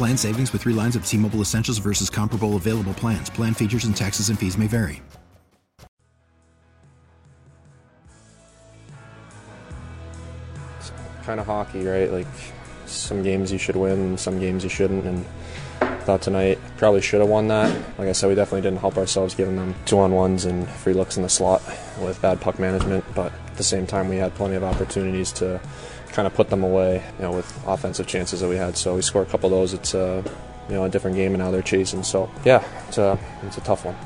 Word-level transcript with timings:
Plan 0.00 0.16
savings 0.16 0.50
with 0.50 0.62
three 0.62 0.72
lines 0.72 0.96
of 0.96 1.04
T 1.04 1.18
Mobile 1.18 1.42
Essentials 1.42 1.76
versus 1.76 2.08
comparable 2.08 2.56
available 2.56 2.94
plans. 2.94 3.28
Plan 3.28 3.52
features 3.52 3.84
and 3.84 3.94
taxes 3.94 4.30
and 4.30 4.38
fees 4.38 4.56
may 4.56 4.66
vary. 4.66 5.02
It's 10.78 10.90
kind 11.22 11.38
of 11.38 11.44
hockey, 11.44 11.84
right? 11.84 12.10
Like 12.10 12.26
some 12.86 13.22
games 13.22 13.52
you 13.52 13.58
should 13.58 13.76
win, 13.76 14.16
some 14.16 14.40
games 14.40 14.64
you 14.64 14.70
shouldn't. 14.70 15.04
And 15.04 15.26
I 15.82 15.98
thought 15.98 16.22
tonight 16.22 16.58
probably 16.78 17.02
should 17.02 17.20
have 17.20 17.28
won 17.28 17.48
that. 17.48 17.70
Like 17.98 18.08
I 18.08 18.12
said, 18.12 18.30
we 18.30 18.34
definitely 18.34 18.62
didn't 18.62 18.80
help 18.80 18.96
ourselves 18.96 19.34
giving 19.34 19.56
them 19.56 19.74
two 19.84 19.98
on 19.98 20.12
ones 20.12 20.46
and 20.46 20.66
free 20.66 20.94
looks 20.94 21.18
in 21.18 21.22
the 21.22 21.28
slot 21.28 21.60
with 22.00 22.22
bad 22.22 22.40
puck 22.40 22.58
management. 22.58 23.04
But 23.14 23.34
at 23.48 23.56
the 23.58 23.62
same 23.62 23.86
time, 23.86 24.08
we 24.08 24.16
had 24.16 24.34
plenty 24.34 24.54
of 24.54 24.64
opportunities 24.64 25.30
to 25.32 25.60
kind 26.12 26.26
of 26.26 26.34
put 26.34 26.50
them 26.50 26.62
away, 26.62 27.02
you 27.18 27.22
know, 27.22 27.32
with 27.32 27.66
offensive 27.66 28.06
chances 28.06 28.40
that 28.40 28.48
we 28.48 28.56
had. 28.56 28.76
So 28.76 28.94
we 28.94 29.02
scored 29.02 29.28
a 29.28 29.30
couple 29.30 29.46
of 29.46 29.52
those. 29.52 29.74
It's 29.74 29.94
a, 29.94 30.24
you 30.68 30.74
know, 30.74 30.84
a 30.84 30.88
different 30.88 31.16
game, 31.16 31.32
and 31.32 31.42
now 31.42 31.50
they're 31.50 31.62
chasing. 31.62 32.02
So 32.02 32.30
yeah, 32.44 32.64
it's 32.88 32.98
a 32.98 33.18
it's 33.42 33.58
a 33.58 33.62
tough 33.62 33.84
one. 33.84 33.96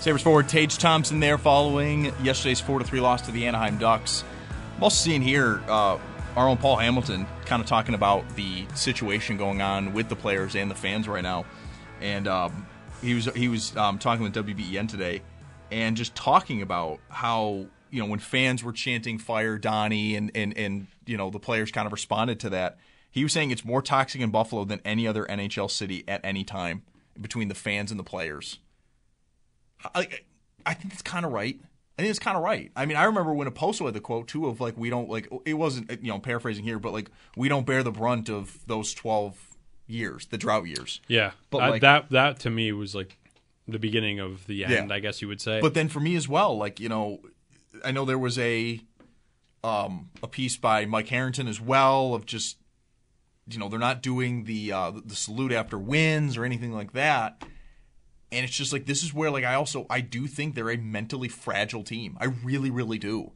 Sabres 0.00 0.22
forward 0.22 0.48
Tage 0.48 0.78
Thompson 0.78 1.20
there 1.20 1.38
following 1.38 2.12
yesterday's 2.22 2.60
4 2.60 2.78
to 2.78 2.84
3 2.84 3.00
loss 3.00 3.22
to 3.22 3.32
the 3.32 3.46
Anaheim 3.46 3.78
Ducks. 3.78 4.22
I'm 4.76 4.84
also 4.84 4.96
seeing 4.96 5.22
here 5.22 5.60
uh, 5.68 5.98
our 6.36 6.48
own 6.48 6.56
Paul 6.56 6.76
Hamilton 6.76 7.26
kind 7.46 7.60
of 7.60 7.66
talking 7.66 7.96
about 7.96 8.36
the 8.36 8.64
situation 8.74 9.36
going 9.36 9.60
on 9.60 9.92
with 9.92 10.08
the 10.08 10.14
players 10.14 10.54
and 10.54 10.70
the 10.70 10.76
fans 10.76 11.08
right 11.08 11.22
now. 11.22 11.46
And 12.00 12.28
um, 12.28 12.66
he 13.02 13.14
was 13.14 13.24
he 13.34 13.48
was 13.48 13.76
um, 13.76 13.98
talking 13.98 14.22
with 14.22 14.34
WBEN 14.34 14.88
today 14.88 15.22
and 15.72 15.96
just 15.96 16.14
talking 16.14 16.62
about 16.62 17.00
how 17.08 17.66
you 17.90 18.00
know 18.02 18.08
when 18.08 18.18
fans 18.18 18.62
were 18.64 18.72
chanting 18.72 19.18
"Fire 19.18 19.58
Donnie" 19.58 20.14
and 20.16 20.30
and 20.34 20.56
and 20.56 20.86
you 21.06 21.16
know 21.16 21.30
the 21.30 21.40
players 21.40 21.70
kind 21.70 21.86
of 21.86 21.92
responded 21.92 22.38
to 22.40 22.50
that. 22.50 22.78
He 23.10 23.22
was 23.22 23.32
saying 23.32 23.50
it's 23.50 23.64
more 23.64 23.80
toxic 23.82 24.20
in 24.20 24.30
Buffalo 24.30 24.64
than 24.64 24.80
any 24.84 25.06
other 25.06 25.24
NHL 25.26 25.70
city 25.70 26.04
at 26.06 26.20
any 26.24 26.44
time 26.44 26.82
between 27.20 27.48
the 27.48 27.54
fans 27.54 27.90
and 27.90 27.98
the 27.98 28.04
players. 28.04 28.58
I, 29.94 30.08
I 30.66 30.74
think 30.74 30.92
it's 30.92 31.02
kind 31.02 31.24
of 31.24 31.32
right. 31.32 31.58
I 31.98 32.02
think 32.02 32.10
it's 32.10 32.18
kind 32.18 32.36
of 32.36 32.42
right. 32.44 32.70
I 32.76 32.86
mean, 32.86 32.96
I 32.96 33.04
remember 33.04 33.32
when 33.34 33.48
Okposo 33.50 33.86
had 33.86 33.94
the 33.94 34.00
quote 34.00 34.28
too 34.28 34.46
of 34.46 34.60
like, 34.60 34.76
"We 34.76 34.90
don't 34.90 35.08
like." 35.08 35.28
It 35.44 35.54
wasn't 35.54 35.90
you 36.02 36.08
know 36.12 36.18
paraphrasing 36.18 36.64
here, 36.64 36.78
but 36.78 36.92
like, 36.92 37.10
we 37.36 37.48
don't 37.48 37.66
bear 37.66 37.82
the 37.82 37.90
brunt 37.92 38.28
of 38.28 38.58
those 38.66 38.94
twelve 38.94 39.36
years, 39.86 40.26
the 40.26 40.36
drought 40.38 40.66
years. 40.66 41.00
Yeah, 41.08 41.32
But, 41.50 41.58
I- 41.58 41.68
like- 41.70 41.80
that 41.82 42.10
that 42.10 42.38
to 42.40 42.50
me 42.50 42.72
was 42.72 42.94
like 42.94 43.18
the 43.66 43.78
beginning 43.78 44.18
of 44.20 44.46
the 44.46 44.54
Yeah. 44.56 44.70
end, 44.70 44.92
I 44.92 45.00
guess 45.00 45.20
you 45.22 45.28
would 45.28 45.40
say. 45.40 45.60
But 45.60 45.74
then 45.74 45.88
for 45.88 46.00
me 46.00 46.14
as 46.14 46.28
well, 46.28 46.56
like 46.56 46.78
you 46.78 46.88
know, 46.88 47.20
I 47.84 47.92
know 47.92 48.04
there 48.04 48.18
was 48.18 48.38
a 48.38 48.80
um, 49.64 50.10
a 50.22 50.28
piece 50.28 50.56
by 50.56 50.86
Mike 50.86 51.08
Harrington 51.08 51.48
as 51.48 51.60
well 51.60 52.14
of 52.14 52.26
just 52.26 52.58
you 53.48 53.58
know 53.58 53.68
they're 53.68 53.78
not 53.78 54.02
doing 54.02 54.44
the 54.44 54.72
uh, 54.72 54.92
the 55.04 55.16
salute 55.16 55.52
after 55.52 55.78
wins 55.78 56.36
or 56.36 56.44
anything 56.44 56.72
like 56.72 56.92
that. 56.92 57.42
And 58.30 58.44
it's 58.44 58.54
just 58.54 58.72
like 58.72 58.86
this 58.86 59.02
is 59.02 59.14
where 59.14 59.30
like 59.30 59.44
I 59.44 59.54
also 59.54 59.86
I 59.88 60.00
do 60.00 60.26
think 60.26 60.54
they're 60.54 60.70
a 60.70 60.76
mentally 60.76 61.28
fragile 61.28 61.82
team. 61.82 62.16
I 62.20 62.26
really 62.26 62.70
really 62.70 62.98
do. 62.98 63.32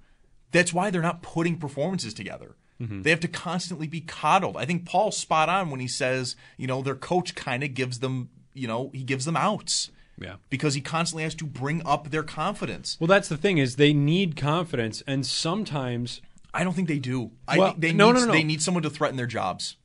That's 0.51 0.73
why 0.73 0.91
they're 0.91 1.01
not 1.01 1.23
putting 1.23 1.57
performances 1.57 2.13
together. 2.13 2.57
They 3.03 3.11
have 3.11 3.21
to 3.21 3.29
constantly 3.29 3.87
be 3.87 4.01
coddled. 4.01 4.57
I 4.57 4.65
think 4.65 4.85
Paul's 4.85 5.17
spot 5.17 5.49
on 5.49 5.71
when 5.71 5.79
he 5.79 5.87
says, 5.87 6.35
you 6.57 6.67
know, 6.67 6.83
their 6.83 6.97
coach 6.97 7.37
kind 7.37 7.63
of 7.63 7.75
gives 7.75 8.01
them, 8.01 8.29
you 8.55 8.67
know, 8.67 8.91
he 8.93 9.05
gives 9.05 9.25
them 9.25 9.37
outs 9.37 9.91
yeah. 10.23 10.37
because 10.51 10.75
he 10.75 10.81
constantly 10.81 11.23
has 11.25 11.35
to 11.37 11.47
bring 11.47 11.85
up 11.87 12.11
their 12.11 12.23
confidence. 12.23 12.97
Well, 13.01 13.09
that's 13.09 13.29
the 13.29 13.37
thing 13.37 13.59
is 13.59 13.77
they 13.77 13.93
need 13.93 14.37
confidence, 14.37 15.03
and 15.07 15.27
sometimes 15.27 16.21
I 16.55 16.65
don't 16.65 16.75
think 16.75 16.89
they 16.89 16.99
do. 16.99 17.33
I 17.49 17.59
Well, 17.59 17.69
think 17.71 17.81
they 17.81 17.93
no, 17.93 18.13
need, 18.13 18.21
no, 18.21 18.27
no. 18.27 18.33
they 18.33 18.45
need 18.45 18.63
someone 18.63 18.83
to 18.83 18.91
threaten 18.91 19.17
their 19.17 19.27
jobs. 19.27 19.77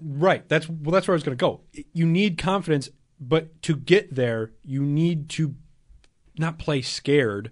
right. 0.00 0.48
That's 0.48 0.68
well, 0.68 0.92
that's 0.92 1.08
where 1.08 1.14
I 1.14 1.16
was 1.16 1.22
going 1.22 1.36
to 1.36 1.40
go. 1.40 1.60
You 1.92 2.06
need 2.06 2.38
confidence, 2.38 2.88
but 3.20 3.60
to 3.62 3.76
get 3.76 4.14
there, 4.14 4.52
you 4.62 4.82
need 4.82 5.28
to 5.30 5.54
not 6.38 6.58
play 6.58 6.82
scared, 6.82 7.50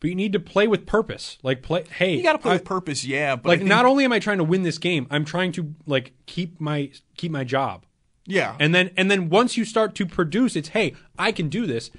but 0.00 0.08
you 0.08 0.16
need 0.16 0.32
to 0.32 0.40
play 0.40 0.66
with 0.66 0.86
purpose. 0.86 1.38
Like 1.42 1.62
play. 1.62 1.84
Hey, 1.98 2.16
You 2.16 2.22
got 2.22 2.32
to 2.32 2.38
play 2.38 2.52
I- 2.52 2.54
with 2.54 2.64
purpose, 2.64 3.04
yeah. 3.04 3.36
But 3.36 3.48
like 3.48 3.58
think- 3.60 3.68
not 3.68 3.84
only 3.86 4.04
am 4.04 4.12
I 4.12 4.18
trying 4.18 4.38
to 4.38 4.44
win 4.44 4.62
this 4.62 4.78
game, 4.78 5.06
I'm 5.10 5.24
trying 5.24 5.52
to 5.52 5.74
like 5.86 6.12
keep 6.26 6.60
my 6.60 6.90
keep 7.16 7.30
my 7.32 7.44
job. 7.44 7.84
Yeah, 8.26 8.56
And 8.58 8.74
then 8.74 8.90
and 8.96 9.10
then 9.10 9.28
once 9.28 9.56
you 9.56 9.64
start 9.64 9.94
to 9.96 10.06
produce, 10.06 10.56
it's 10.56 10.68
hey, 10.68 10.94
I 11.18 11.32
can 11.32 11.48
do 11.48 11.66
this. 11.66 11.90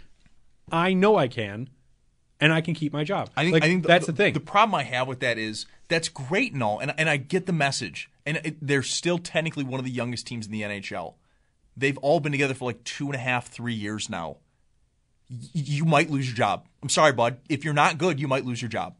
I 0.72 0.94
know 0.94 1.16
I 1.18 1.28
can, 1.28 1.70
and 2.40 2.52
I 2.52 2.62
can 2.62 2.74
keep 2.74 2.92
my 2.92 3.04
job. 3.04 3.30
I 3.38 3.44
think 3.44 3.54
Like, 3.54 3.64
I 3.64 3.68
think 3.68 3.86
that's 3.86 4.08
the, 4.08 4.14
thing. 4.14 4.34
The 4.34 4.40
problem 4.40 4.74
I 4.76 4.84
have 4.84 5.08
with 5.08 5.20
that 5.20 5.38
is 5.38 5.66
that's 5.88 6.10
great 6.10 6.54
and 6.54 6.64
all, 6.64 6.80
and 6.80 6.94
and 6.98 7.10
I 7.10 7.18
get 7.18 7.46
the 7.46 7.54
message, 7.54 8.10
and 8.26 8.38
it, 8.44 8.58
they're 8.62 8.82
still 8.84 9.20
technically 9.20 9.64
one 9.64 9.80
of 9.80 9.86
the 9.86 9.92
youngest 9.92 10.26
teams 10.26 10.46
in 10.48 10.52
the 10.52 10.64
NHL. 10.64 11.14
They've 11.78 11.98
all 12.00 12.20
been 12.20 12.32
together 12.32 12.54
for 12.54 12.66
like 12.66 12.84
two 12.84 13.06
and 13.08 13.16
a 13.16 13.20
half, 13.20 13.48
three 13.48 13.74
years 13.74 14.10
now. 14.10 14.38
Y- 15.30 15.38
you 15.54 15.86
might 15.86 16.10
lose 16.10 16.28
your 16.28 16.36
job. 16.36 16.68
I'm 16.82 16.90
sorry, 16.90 17.12
bud. 17.14 17.38
If 17.50 17.64
you're 17.66 17.74
not 17.74 17.98
good, 17.98 18.20
you 18.20 18.28
might 18.28 18.46
lose 18.46 18.62
your 18.62 18.70
job. 18.70 18.96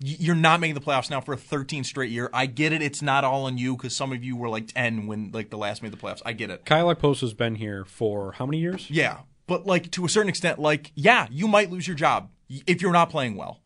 You're 0.00 0.36
not 0.36 0.60
making 0.60 0.76
the 0.76 0.80
playoffs 0.80 1.10
now 1.10 1.20
for 1.20 1.32
a 1.32 1.36
13 1.36 1.82
straight 1.82 2.10
year. 2.10 2.30
I 2.32 2.46
get 2.46 2.72
it. 2.72 2.82
It's 2.82 3.02
not 3.02 3.24
all 3.24 3.46
on 3.46 3.58
you 3.58 3.76
because 3.76 3.96
some 3.96 4.12
of 4.12 4.22
you 4.22 4.36
were 4.36 4.48
like 4.48 4.68
10 4.68 5.08
when 5.08 5.32
like 5.32 5.50
the 5.50 5.58
last 5.58 5.82
made 5.82 5.92
the 5.92 5.96
playoffs. 5.96 6.22
I 6.24 6.32
get 6.34 6.50
it. 6.50 6.64
Kyle 6.64 6.94
Okposo 6.94 7.22
has 7.22 7.34
been 7.34 7.56
here 7.56 7.84
for 7.84 8.32
how 8.32 8.46
many 8.46 8.58
years? 8.58 8.88
Yeah, 8.88 9.18
but 9.48 9.66
like 9.66 9.90
to 9.92 10.04
a 10.04 10.08
certain 10.08 10.28
extent, 10.28 10.60
like 10.60 10.92
yeah, 10.94 11.26
you 11.30 11.48
might 11.48 11.70
lose 11.70 11.88
your 11.88 11.96
job 11.96 12.30
if 12.48 12.80
you're 12.80 12.92
not 12.92 13.10
playing 13.10 13.34
well. 13.34 13.60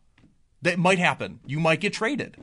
That 0.63 0.79
might 0.79 0.97
happen. 0.97 1.39
You 1.45 1.59
might 1.59 1.81
get 1.81 1.93
traded. 1.93 2.37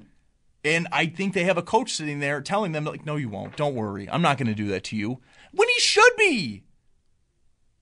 And 0.62 0.86
I 0.92 1.06
think 1.06 1.32
they 1.32 1.44
have 1.44 1.56
a 1.56 1.62
coach 1.62 1.94
sitting 1.94 2.20
there 2.20 2.40
telling 2.42 2.72
them 2.72 2.84
like, 2.84 3.06
"No, 3.06 3.16
you 3.16 3.28
won't. 3.30 3.56
Don't 3.56 3.74
worry. 3.74 4.08
I'm 4.10 4.22
not 4.22 4.36
going 4.36 4.48
to 4.48 4.54
do 4.54 4.68
that 4.68 4.84
to 4.84 4.96
you." 4.96 5.20
When 5.52 5.68
he 5.68 5.80
should 5.80 6.12
be. 6.16 6.64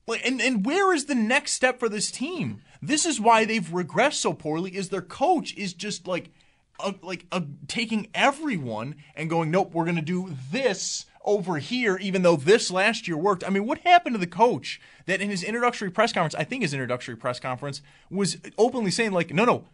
Like, 0.07 0.25
and 0.25 0.41
and 0.41 0.65
where 0.65 0.91
is 0.93 1.05
the 1.05 1.13
next 1.13 1.51
step 1.51 1.77
for 1.77 1.89
this 1.89 2.09
team? 2.09 2.61
This 2.81 3.05
is 3.05 3.19
why 3.19 3.45
they've 3.45 3.67
regressed 3.67 4.13
so 4.13 4.33
poorly. 4.33 4.75
Is 4.75 4.89
their 4.89 5.01
coach 5.01 5.55
is 5.55 5.73
just 5.73 6.07
like, 6.07 6.31
uh, 6.79 6.93
like 7.01 7.25
uh, 7.31 7.41
taking 7.67 8.07
everyone 8.13 8.95
and 9.15 9.29
going, 9.29 9.51
"Nope, 9.51 9.73
we're 9.73 9.85
going 9.85 9.95
to 9.95 10.01
do 10.01 10.35
this." 10.51 11.05
over 11.25 11.57
here, 11.57 11.97
even 11.97 12.21
though 12.21 12.37
this 12.37 12.71
last 12.71 13.05
year 13.05 13.17
worked. 13.17 13.43
I 13.45 13.49
mean, 13.49 13.65
what 13.65 13.79
happened 13.79 14.15
to 14.15 14.19
the 14.19 14.25
coach 14.25 14.79
that 15.05 15.19
in 15.19 15.29
his 15.29 15.43
introductory 15.43 15.91
press 15.91 16.13
conference, 16.13 16.33
I 16.33 16.45
think 16.45 16.61
his 16.61 16.73
introductory 16.73 17.17
press 17.17 17.41
conference, 17.41 17.81
was 18.09 18.37
openly 18.57 18.89
saying, 18.89 19.11
like, 19.11 19.33
no, 19.33 19.43
no, 19.43 19.65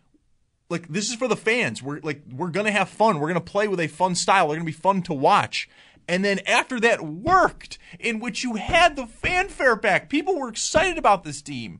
like 0.69 0.87
this 0.87 1.09
is 1.09 1.15
for 1.15 1.27
the 1.27 1.35
fans. 1.35 1.83
We're 1.83 1.99
like 2.01 2.23
we're 2.31 2.49
gonna 2.49 2.71
have 2.71 2.89
fun. 2.89 3.19
We're 3.19 3.27
gonna 3.27 3.41
play 3.41 3.67
with 3.67 3.79
a 3.79 3.87
fun 3.87 4.15
style. 4.15 4.47
They're 4.47 4.57
gonna 4.57 4.65
be 4.65 4.71
fun 4.71 5.01
to 5.03 5.13
watch. 5.13 5.69
And 6.07 6.23
then 6.23 6.39
after 6.45 6.79
that 6.81 7.01
worked, 7.01 7.79
in 7.99 8.19
which 8.19 8.43
you 8.43 8.55
had 8.55 8.95
the 8.95 9.07
fanfare 9.07 9.75
back, 9.75 10.09
people 10.09 10.37
were 10.39 10.49
excited 10.49 10.97
about 10.97 11.23
this 11.23 11.41
team. 11.41 11.79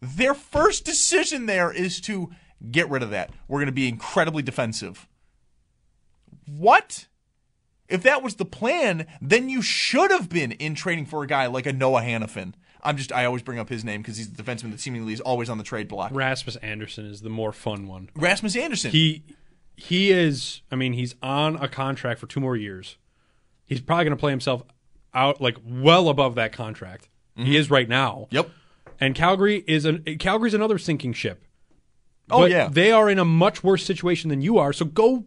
Their 0.00 0.34
first 0.34 0.84
decision 0.84 1.46
there 1.46 1.72
is 1.72 2.00
to 2.02 2.30
get 2.70 2.88
rid 2.88 3.02
of 3.02 3.10
that. 3.10 3.30
We're 3.48 3.60
gonna 3.60 3.72
be 3.72 3.88
incredibly 3.88 4.42
defensive. 4.42 5.08
What? 6.46 7.06
If 7.88 8.02
that 8.04 8.22
was 8.22 8.36
the 8.36 8.44
plan, 8.44 9.06
then 9.20 9.48
you 9.48 9.62
should 9.62 10.10
have 10.12 10.28
been 10.28 10.52
in 10.52 10.74
training 10.74 11.06
for 11.06 11.24
a 11.24 11.26
guy 11.26 11.46
like 11.46 11.66
a 11.66 11.72
Noah 11.72 12.02
Hanifin. 12.02 12.54
I'm 12.82 12.96
just 12.96 13.12
I 13.12 13.24
always 13.24 13.42
bring 13.42 13.58
up 13.58 13.68
his 13.68 13.84
name 13.84 14.00
because 14.00 14.16
he's 14.16 14.32
the 14.32 14.42
defenseman 14.42 14.70
that 14.70 14.80
seemingly 14.80 15.12
is 15.12 15.20
always 15.20 15.50
on 15.50 15.58
the 15.58 15.64
trade 15.64 15.88
block. 15.88 16.12
Rasmus 16.14 16.56
Andersson 16.56 17.06
is 17.06 17.20
the 17.20 17.28
more 17.28 17.52
fun 17.52 17.86
one. 17.86 18.10
Rasmus 18.14 18.56
Andersson. 18.56 18.90
He 18.92 19.24
he 19.76 20.10
is. 20.10 20.62
I 20.70 20.76
mean, 20.76 20.92
he's 20.92 21.14
on 21.22 21.56
a 21.56 21.68
contract 21.68 22.20
for 22.20 22.26
two 22.26 22.40
more 22.40 22.56
years. 22.56 22.96
He's 23.64 23.80
probably 23.80 24.04
going 24.04 24.16
to 24.16 24.20
play 24.20 24.32
himself 24.32 24.62
out 25.14 25.40
like 25.40 25.56
well 25.66 26.08
above 26.08 26.34
that 26.36 26.52
contract. 26.52 27.08
He 27.36 27.42
mm-hmm. 27.42 27.52
is 27.54 27.70
right 27.70 27.88
now. 27.88 28.28
Yep. 28.30 28.50
And 29.00 29.14
Calgary 29.14 29.64
is 29.66 29.84
an 29.86 30.02
Calgary's 30.18 30.54
another 30.54 30.78
sinking 30.78 31.12
ship. 31.14 31.44
Oh 32.30 32.40
But 32.40 32.50
yeah. 32.50 32.68
they 32.70 32.92
are 32.92 33.08
in 33.10 33.18
a 33.18 33.24
much 33.24 33.64
worse 33.64 33.84
situation 33.84 34.28
than 34.30 34.40
you 34.42 34.58
are. 34.58 34.72
So 34.72 34.84
go 34.84 35.24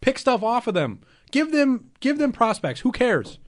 pick 0.00 0.18
stuff 0.18 0.42
off 0.42 0.66
of 0.66 0.74
them. 0.74 1.00
Give 1.30 1.50
them 1.50 1.90
give 2.00 2.18
them 2.18 2.32
prospects. 2.32 2.80
Who 2.80 2.92
cares? 2.92 3.38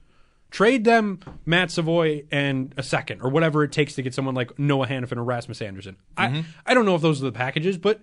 Trade 0.49 0.83
them 0.83 1.19
Matt 1.45 1.71
Savoie 1.71 2.23
and 2.31 2.73
a 2.75 2.83
second 2.83 3.21
or 3.21 3.29
whatever 3.29 3.63
it 3.63 3.71
takes 3.71 3.95
to 3.95 4.01
get 4.01 4.13
someone 4.13 4.35
like 4.35 4.59
Noah 4.59 4.87
Hanifin 4.87 5.15
or 5.17 5.23
Rasmus 5.23 5.61
Andersson. 5.61 5.95
Mm-hmm. 6.17 6.39
I 6.65 6.71
I 6.71 6.73
don't 6.73 6.85
know 6.85 6.95
if 6.95 7.01
those 7.01 7.21
are 7.21 7.25
the 7.25 7.31
packages, 7.31 7.77
but 7.77 8.01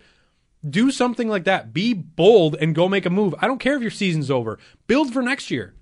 do 0.69 0.91
something 0.91 1.29
like 1.29 1.45
that. 1.45 1.75
Be 1.75 1.93
bold 1.93 2.57
and 2.59 2.75
go 2.75 2.89
make 2.89 3.05
a 3.05 3.11
move. 3.11 3.35
I 3.41 3.47
don't 3.47 3.59
care 3.61 3.77
if 3.77 3.83
your 3.83 3.91
season's 3.91 4.31
over. 4.31 4.59
Build 4.87 5.13
for 5.13 5.21
next 5.23 5.51
year. 5.51 5.75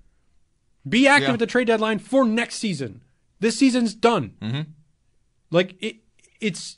Be 0.87 1.07
active 1.07 1.29
Yeah. 1.29 1.33
at 1.33 1.39
the 1.39 1.47
trade 1.47 1.67
deadline 1.67 1.99
for 1.99 2.25
next 2.25 2.55
season. 2.55 3.01
This 3.39 3.57
season's 3.57 3.93
done. 3.95 4.33
Mm-hmm. 4.41 4.61
Like 5.51 5.75
it, 5.79 5.97
it's 6.39 6.77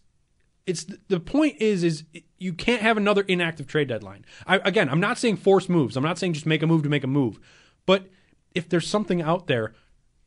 it's 0.66 0.86
the 1.08 1.20
point 1.20 1.58
is 1.60 1.84
is 1.84 2.04
you 2.38 2.54
can't 2.54 2.82
have 2.82 2.98
another 2.98 3.24
inactive 3.24 3.68
trade 3.68 3.88
deadline. 3.88 4.26
I, 4.46 4.58
again, 4.64 4.90
I'm 4.90 5.00
not 5.00 5.18
saying 5.18 5.38
force 5.38 5.68
moves. 5.68 5.98
I'm 5.98 6.04
not 6.04 6.18
saying 6.18 6.34
just 6.34 6.46
make 6.46 6.64
a 6.64 6.68
move 6.68 6.84
to 6.84 6.90
make 6.90 7.04
a 7.04 7.08
move. 7.08 7.40
But 7.86 8.08
if 8.56 8.70
there's 8.70 8.88
something 8.88 9.22
out 9.22 9.48
there 9.48 9.74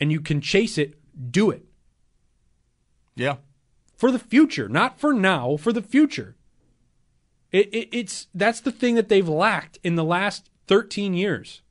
and 0.01 0.13
you 0.13 0.21
can 0.21 0.41
chase 0.41 0.79
it, 0.79 0.99
do 1.31 1.51
it 1.51 1.65
yeah. 3.15 3.37
for 3.97 4.11
the 4.11 4.19
future, 4.19 4.69
not 4.69 4.99
for 4.99 5.13
now, 5.13 5.57
for 5.57 5.73
the 5.73 5.83
future. 5.83 6.37
It, 7.51 7.73
it, 7.73 7.89
it's 7.93 8.29
that's 8.35 8.61
the 8.61 8.73
thing 8.73 8.95
that 8.95 9.09
they've 9.09 9.29
lacked 9.29 9.79
in 9.85 9.95
the 9.95 10.05
last 10.05 10.51
13 10.69 11.15
years. 11.15 11.63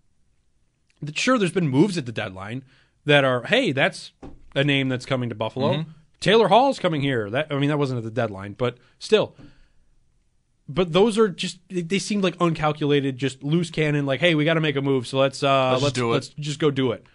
Sure, 1.15 1.37
there's 1.37 1.51
been 1.51 1.67
moves 1.67 1.97
at 1.97 2.05
the 2.05 2.11
deadline 2.11 2.63
that 3.05 3.23
are, 3.23 3.43
hey, 3.43 3.71
that's 3.71 4.11
a 4.55 4.63
name 4.63 4.89
that's 4.89 5.05
coming 5.05 5.29
to 5.29 5.35
Buffalo. 5.35 5.73
Mm-hmm. 5.73 5.91
Taylor 6.21 6.47
Hall's 6.47 6.79
coming 6.79 7.01
here. 7.01 7.29
That 7.29 7.47
I 7.51 7.57
mean, 7.59 7.69
that 7.69 7.77
wasn't 7.77 7.97
at 7.97 8.03
the 8.05 8.11
deadline, 8.11 8.53
but 8.53 8.77
still. 8.99 9.35
But 10.69 10.93
those 10.93 11.17
are 11.17 11.27
just 11.27 11.59
they, 11.69 11.81
they 11.81 11.99
seemed 11.99 12.23
like 12.23 12.37
uncalculated, 12.39 13.17
just 13.17 13.43
loose 13.43 13.69
cannon. 13.69 14.05
Like, 14.05 14.21
hey, 14.21 14.35
we 14.35 14.45
got 14.45 14.53
to 14.53 14.61
make 14.61 14.77
a 14.77 14.81
move, 14.81 15.05
so 15.07 15.17
let's 15.17 15.43
uh, 15.43 15.71
Let's 15.71 15.83
let's 15.83 15.83
just 15.83 15.95
do 15.95 16.09
it. 16.09 16.13
let's 16.13 16.27
just 16.29 16.59
go 16.59 16.71
do 16.71 16.91
it. 16.93 17.05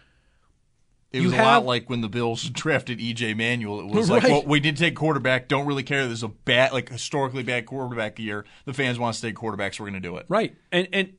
It 1.12 1.19
You 1.20 1.29
was 1.29 1.32
a 1.32 1.37
have- 1.37 1.47
lot 1.47 1.64
like 1.64 1.88
when 1.88 2.03
the 2.03 2.08
Bills 2.08 2.43
drafted 2.50 2.99
EJ 2.99 3.35
Manuel. 3.37 3.81
It 3.81 3.87
was 3.87 4.11
like, 4.11 4.25
well, 4.25 4.43
we 4.44 4.61
did 4.61 4.76
take 4.76 4.94
quarterback. 4.97 5.49
Don't 5.49 5.64
really 5.67 5.85
care. 5.85 6.05
There's 6.06 6.25
a 6.25 6.29
bad, 6.29 6.73
like 6.73 6.91
historically 6.91 7.44
bad 7.44 7.64
quarterback 7.64 8.19
year. 8.19 8.44
The 8.67 8.75
fans 8.75 8.99
want 8.99 9.14
to 9.14 9.19
stay 9.19 9.32
quarterbacks. 9.32 9.81
We're 9.81 9.87
going 9.87 9.94
to 10.03 10.06
do 10.08 10.17
it. 10.19 10.26
Right. 10.29 10.55
And 10.70 10.88
and 10.93 11.12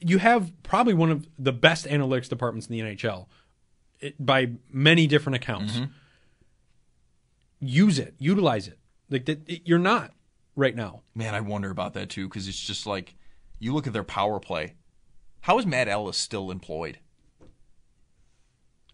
you 0.00 0.18
have 0.18 0.50
probably 0.64 0.94
one 0.94 1.10
of 1.10 1.26
the 1.38 1.52
best 1.52 1.86
analytics 1.86 2.28
departments 2.28 2.66
in 2.66 2.72
the 2.72 2.80
NHL 2.80 3.26
by 4.18 4.52
many 4.72 5.06
different 5.06 5.36
accounts. 5.36 5.78
Use 7.64 7.98
it, 7.98 8.14
utilize 8.18 8.66
it. 8.68 8.78
Like 9.08 9.24
that, 9.26 9.48
it- 9.48 9.62
you're 9.64 9.78
not 9.78 10.12
right 10.56 10.74
now. 10.74 11.02
Man, 11.14 11.34
I 11.34 11.40
wonder 11.40 11.70
about 11.70 11.94
that 11.94 12.10
too 12.10 12.28
because 12.28 12.48
it's 12.48 12.60
just 12.60 12.86
like 12.86 13.14
you 13.60 13.72
look 13.72 13.86
at 13.86 13.92
their 13.92 14.02
power 14.04 14.40
play. 14.40 14.74
How 15.42 15.58
is 15.58 15.64
Matt 15.66 15.88
Ellis 15.88 16.16
still 16.18 16.50
employed? 16.50 16.98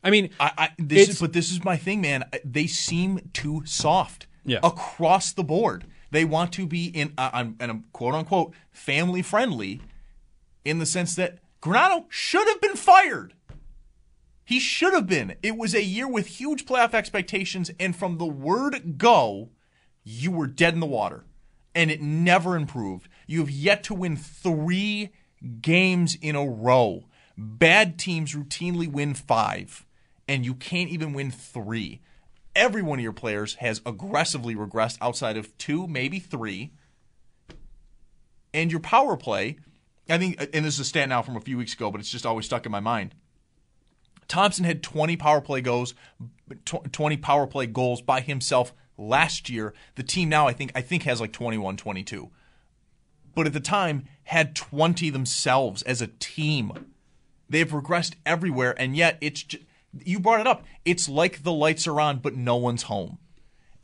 I 0.04 0.10
mean, 0.10 0.30
I, 0.38 0.52
I 0.56 0.68
this 0.78 1.08
is, 1.08 1.20
but 1.20 1.32
this 1.32 1.50
is 1.50 1.64
my 1.64 1.76
thing, 1.76 2.00
man. 2.00 2.24
They 2.44 2.66
seem 2.66 3.30
too 3.32 3.62
soft. 3.64 4.26
Yeah. 4.44 4.60
Across 4.62 5.32
the 5.32 5.44
board, 5.44 5.84
they 6.10 6.24
want 6.24 6.52
to 6.54 6.66
be 6.66 6.86
in, 6.86 7.12
uh, 7.18 7.30
I'm- 7.32 7.56
and 7.60 7.70
I'm 7.70 7.84
quote 7.92 8.14
unquote 8.14 8.54
family 8.70 9.22
friendly, 9.22 9.80
in 10.64 10.78
the 10.78 10.86
sense 10.86 11.14
that 11.16 11.38
Granato 11.60 12.04
should 12.08 12.46
have 12.48 12.60
been 12.60 12.76
fired. 12.76 13.34
He 14.48 14.60
should 14.60 14.94
have 14.94 15.06
been. 15.06 15.34
It 15.42 15.58
was 15.58 15.74
a 15.74 15.84
year 15.84 16.08
with 16.08 16.26
huge 16.26 16.64
playoff 16.64 16.94
expectations, 16.94 17.70
and 17.78 17.94
from 17.94 18.16
the 18.16 18.24
word 18.24 18.96
go, 18.96 19.50
you 20.04 20.30
were 20.30 20.46
dead 20.46 20.72
in 20.72 20.80
the 20.80 20.86
water. 20.86 21.26
And 21.74 21.90
it 21.90 22.00
never 22.00 22.56
improved. 22.56 23.10
You 23.26 23.40
have 23.40 23.50
yet 23.50 23.82
to 23.84 23.94
win 23.94 24.16
three 24.16 25.10
games 25.60 26.16
in 26.22 26.34
a 26.34 26.46
row. 26.46 27.04
Bad 27.36 27.98
teams 27.98 28.34
routinely 28.34 28.90
win 28.90 29.12
five, 29.12 29.84
and 30.26 30.46
you 30.46 30.54
can't 30.54 30.88
even 30.88 31.12
win 31.12 31.30
three. 31.30 32.00
Every 32.56 32.80
one 32.80 32.98
of 32.98 33.02
your 33.02 33.12
players 33.12 33.56
has 33.56 33.82
aggressively 33.84 34.54
regressed 34.54 34.96
outside 35.02 35.36
of 35.36 35.58
two, 35.58 35.86
maybe 35.86 36.18
three. 36.18 36.72
And 38.54 38.70
your 38.70 38.80
power 38.80 39.18
play, 39.18 39.58
I 40.08 40.16
think, 40.16 40.40
and 40.40 40.64
this 40.64 40.76
is 40.76 40.80
a 40.80 40.84
stat 40.86 41.10
now 41.10 41.20
from 41.20 41.36
a 41.36 41.40
few 41.42 41.58
weeks 41.58 41.74
ago, 41.74 41.90
but 41.90 42.00
it's 42.00 42.10
just 42.10 42.24
always 42.24 42.46
stuck 42.46 42.64
in 42.64 42.72
my 42.72 42.80
mind. 42.80 43.14
Thompson 44.28 44.64
had 44.64 44.82
20 44.82 45.16
power 45.16 45.40
play 45.40 45.60
goals, 45.60 45.94
20 46.64 47.16
power 47.16 47.46
play 47.46 47.66
goals 47.66 48.02
by 48.02 48.20
himself 48.20 48.72
last 48.98 49.48
year. 49.48 49.74
The 49.94 50.02
team 50.02 50.28
now 50.28 50.46
I 50.46 50.52
think 50.52 50.72
I 50.74 50.82
think 50.82 51.04
has 51.04 51.20
like 51.20 51.32
21, 51.32 51.76
22. 51.76 52.30
But 53.34 53.46
at 53.46 53.52
the 53.52 53.60
time 53.60 54.04
had 54.24 54.54
20 54.54 55.10
themselves 55.10 55.82
as 55.82 56.02
a 56.02 56.08
team. 56.08 56.72
They've 57.48 57.68
progressed 57.68 58.16
everywhere 58.26 58.74
and 58.78 58.96
yet 58.96 59.16
it's 59.20 59.42
ju- 59.44 59.60
you 60.04 60.20
brought 60.20 60.40
it 60.40 60.46
up. 60.46 60.64
It's 60.84 61.08
like 61.08 61.42
the 61.42 61.52
lights 61.52 61.86
are 61.86 62.00
on 62.00 62.18
but 62.18 62.36
no 62.36 62.56
one's 62.56 62.84
home. 62.84 63.18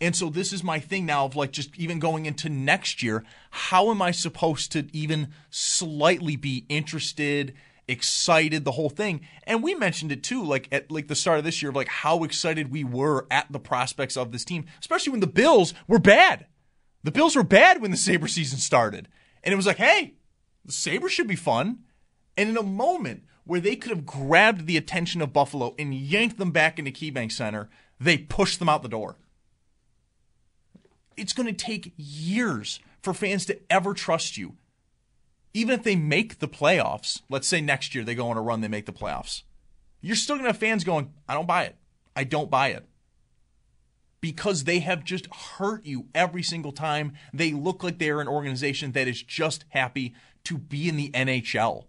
And 0.01 0.15
so 0.15 0.29
this 0.29 0.53
is 0.53 0.63
my 0.63 0.81
thing 0.81 1.07
now 1.07 1.25
of 1.25 1.37
like 1.37 1.53
just 1.53 1.75
even 1.79 1.99
going 1.99 2.27
into 2.27 2.51
next 2.51 3.03
year, 3.03 3.25
how 3.51 3.91
am 3.91 4.03
I 4.03 4.11
supposed 4.11 4.73
to 4.73 4.89
even 4.93 5.29
slightly 5.51 6.37
be 6.37 6.67
interested, 6.69 7.55
excited, 7.89 8.65
the 8.65 8.73
whole 8.73 8.91
thing? 8.91 9.21
And 9.45 9.63
we 9.63 9.75
mentioned 9.75 10.13
it 10.13 10.23
too, 10.23 10.45
like 10.45 10.69
at 10.73 10.91
like 10.91 11.09
the 11.09 11.15
start 11.15 11.39
of 11.39 11.45
this 11.45 11.63
year 11.63 11.71
of 11.71 11.77
like 11.77 11.89
how 11.89 12.25
excited 12.25 12.71
we 12.71 12.85
were 12.85 13.27
at 13.31 13.51
the 13.51 13.59
prospects 13.59 14.17
of 14.17 14.33
this 14.33 14.45
team, 14.45 14.67
especially 14.81 15.13
when 15.13 15.21
the 15.21 15.27
Bills 15.27 15.75
were 15.87 15.99
bad. 15.99 16.47
The 17.03 17.13
Bills 17.13 17.37
were 17.37 17.43
bad 17.43 17.83
when 17.83 17.91
the 17.91 17.97
Sabre 17.97 18.29
season 18.29 18.59
started. 18.59 19.09
And 19.43 19.53
it 19.53 19.57
was 19.57 19.67
like, 19.67 19.77
hey, 19.77 20.15
the 20.65 20.73
Sabres 20.73 21.13
should 21.13 21.29
be 21.29 21.37
fun. 21.37 21.81
And 22.37 22.49
in 22.49 22.57
a 22.57 22.63
moment 22.63 23.25
where 23.45 23.61
they 23.61 23.77
could 23.77 23.91
have 23.91 24.07
grabbed 24.07 24.67
the 24.67 24.79
attention 24.79 25.21
of 25.21 25.33
Buffalo 25.33 25.75
and 25.79 25.95
yanked 25.95 26.39
them 26.39 26.51
back 26.51 26.79
into 26.79 26.91
KeyBank 26.91 27.31
Center, 27.31 27.69
they 28.01 28.17
pushed 28.17 28.59
them 28.59 28.69
out 28.69 28.83
the 28.83 28.89
door 28.89 29.17
it's 31.17 31.33
going 31.33 31.47
to 31.47 31.53
take 31.53 31.93
years 31.97 32.81
for 33.03 33.15
fans 33.15 33.47
to 33.47 33.59
ever 33.71 33.95
trust 33.95 34.37
you. 34.37 34.57
Even 35.55 35.79
if 35.79 35.85
they 35.85 35.97
make 35.97 36.41
the 36.41 36.49
playoffs, 36.49 37.23
let's 37.31 37.47
say 37.47 37.61
next 37.61 37.95
year 37.95 38.05
they 38.05 38.17
go 38.17 38.29
on 38.29 38.37
a 38.37 38.43
run, 38.43 38.61
they 38.61 38.69
make 38.69 38.87
the 38.87 38.93
playoffs, 38.93 39.43
you're 40.01 40.17
still 40.17 40.35
going 40.37 40.45
to 40.45 40.51
have 40.51 40.59
fans 40.59 40.85
going, 40.85 41.15
I 41.29 41.35
don't 41.35 41.47
buy 41.47 41.65
it. 41.65 41.77
I 42.15 42.25
don't 42.25 42.51
buy 42.51 42.69
it. 42.69 42.85
Because 44.21 44.65
they 44.65 44.81
have 44.81 45.05
just 45.05 45.33
hurt 45.33 45.87
you 45.87 46.07
every 46.15 46.43
single 46.43 46.73
time. 46.73 47.13
They 47.33 47.53
look 47.53 47.83
like 47.85 47.99
they're 47.99 48.21
an 48.21 48.29
organization 48.29 48.93
that 48.93 49.09
is 49.09 49.23
just 49.23 49.65
happy 49.71 50.15
to 50.45 50.59
be 50.59 50.89
in 50.89 50.97
the 50.97 51.11
NHL. 51.11 51.85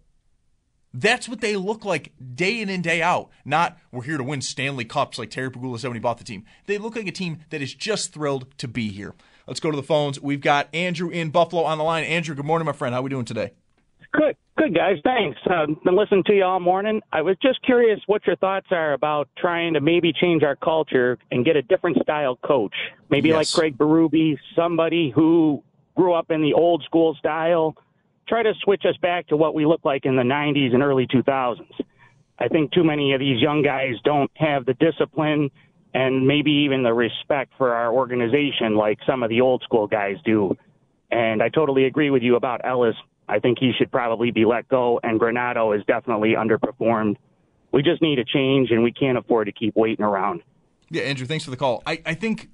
That's 0.94 1.28
what 1.28 1.42
they 1.42 1.56
look 1.56 1.84
like 1.84 2.12
day 2.34 2.60
in 2.60 2.70
and 2.70 2.82
day 2.82 3.02
out. 3.02 3.28
Not 3.44 3.76
we're 3.92 4.04
here 4.04 4.16
to 4.16 4.24
win 4.24 4.40
Stanley 4.40 4.86
Cups 4.86 5.18
like 5.18 5.30
Terry 5.30 5.50
Pegula 5.50 5.78
said 5.78 5.88
when 5.88 5.96
he 5.96 6.00
bought 6.00 6.16
the 6.16 6.24
team. 6.24 6.44
They 6.66 6.78
look 6.78 6.96
like 6.96 7.06
a 7.06 7.12
team 7.12 7.40
that 7.50 7.60
is 7.60 7.74
just 7.74 8.14
thrilled 8.14 8.46
to 8.58 8.68
be 8.68 8.88
here. 8.88 9.14
Let's 9.46 9.60
go 9.60 9.70
to 9.70 9.76
the 9.76 9.82
phones. 9.82 10.20
We've 10.20 10.40
got 10.40 10.68
Andrew 10.74 11.08
in 11.08 11.30
Buffalo 11.30 11.62
on 11.62 11.78
the 11.78 11.84
line. 11.84 12.04
Andrew, 12.04 12.34
good 12.34 12.44
morning, 12.44 12.66
my 12.66 12.72
friend. 12.72 12.92
How 12.94 13.00
are 13.00 13.04
we 13.04 13.10
doing 13.10 13.24
today? 13.24 13.52
Good, 14.12 14.36
good 14.56 14.74
guys. 14.74 14.96
Thanks. 15.04 15.38
Uh, 15.48 15.66
been 15.84 15.96
listening 15.96 16.24
to 16.24 16.32
you 16.34 16.44
all 16.44 16.58
morning. 16.58 17.00
I 17.12 17.22
was 17.22 17.36
just 17.42 17.62
curious 17.62 18.00
what 18.06 18.26
your 18.26 18.36
thoughts 18.36 18.66
are 18.70 18.92
about 18.94 19.28
trying 19.38 19.74
to 19.74 19.80
maybe 19.80 20.12
change 20.12 20.42
our 20.42 20.56
culture 20.56 21.18
and 21.30 21.44
get 21.44 21.54
a 21.56 21.62
different 21.62 21.98
style 22.02 22.36
coach. 22.44 22.74
Maybe 23.10 23.28
Yes. 23.28 23.36
like 23.54 23.60
Craig 23.60 23.78
Berube, 23.78 24.36
somebody 24.56 25.10
who 25.14 25.62
grew 25.96 26.12
up 26.14 26.30
in 26.30 26.42
the 26.42 26.52
old 26.54 26.82
school 26.84 27.14
style. 27.18 27.76
Try 28.28 28.42
to 28.42 28.54
switch 28.62 28.82
us 28.84 28.96
back 28.96 29.28
to 29.28 29.36
what 29.36 29.54
we 29.54 29.64
looked 29.66 29.84
like 29.84 30.04
in 30.06 30.16
the 30.16 30.22
90s 30.24 30.74
and 30.74 30.82
early 30.82 31.06
2000s. 31.06 31.70
I 32.38 32.48
think 32.48 32.72
too 32.72 32.84
many 32.84 33.12
of 33.12 33.20
these 33.20 33.40
young 33.40 33.62
guys 33.62 33.94
don't 34.04 34.30
have 34.34 34.66
the 34.66 34.74
discipline 34.74 35.50
and 35.96 36.26
maybe 36.26 36.50
even 36.66 36.82
the 36.82 36.92
respect 36.92 37.52
for 37.56 37.72
our 37.74 37.90
organization 37.92 38.76
like 38.76 38.98
some 39.06 39.22
of 39.22 39.30
the 39.30 39.40
old 39.40 39.62
school 39.62 39.86
guys 39.86 40.16
do. 40.24 40.54
And 41.10 41.42
I 41.42 41.48
totally 41.48 41.84
agree 41.86 42.10
with 42.10 42.22
you 42.22 42.36
about 42.36 42.60
Ellis. 42.64 42.96
I 43.28 43.38
think 43.38 43.58
he 43.58 43.72
should 43.78 43.90
probably 43.90 44.30
be 44.30 44.44
let 44.44 44.68
go, 44.68 45.00
and 45.02 45.18
Granato 45.18 45.76
is 45.76 45.82
definitely 45.86 46.34
underperformed. 46.34 47.16
We 47.72 47.82
just 47.82 48.02
need 48.02 48.18
a 48.18 48.24
change, 48.24 48.70
and 48.70 48.82
we 48.82 48.92
can't 48.92 49.16
afford 49.18 49.46
to 49.46 49.52
keep 49.52 49.74
waiting 49.74 50.04
around. 50.04 50.42
Yeah, 50.90 51.02
Andrew, 51.02 51.26
thanks 51.26 51.44
for 51.44 51.50
the 51.50 51.56
call. 51.56 51.82
I, 51.84 52.00
I 52.06 52.14
think 52.14 52.48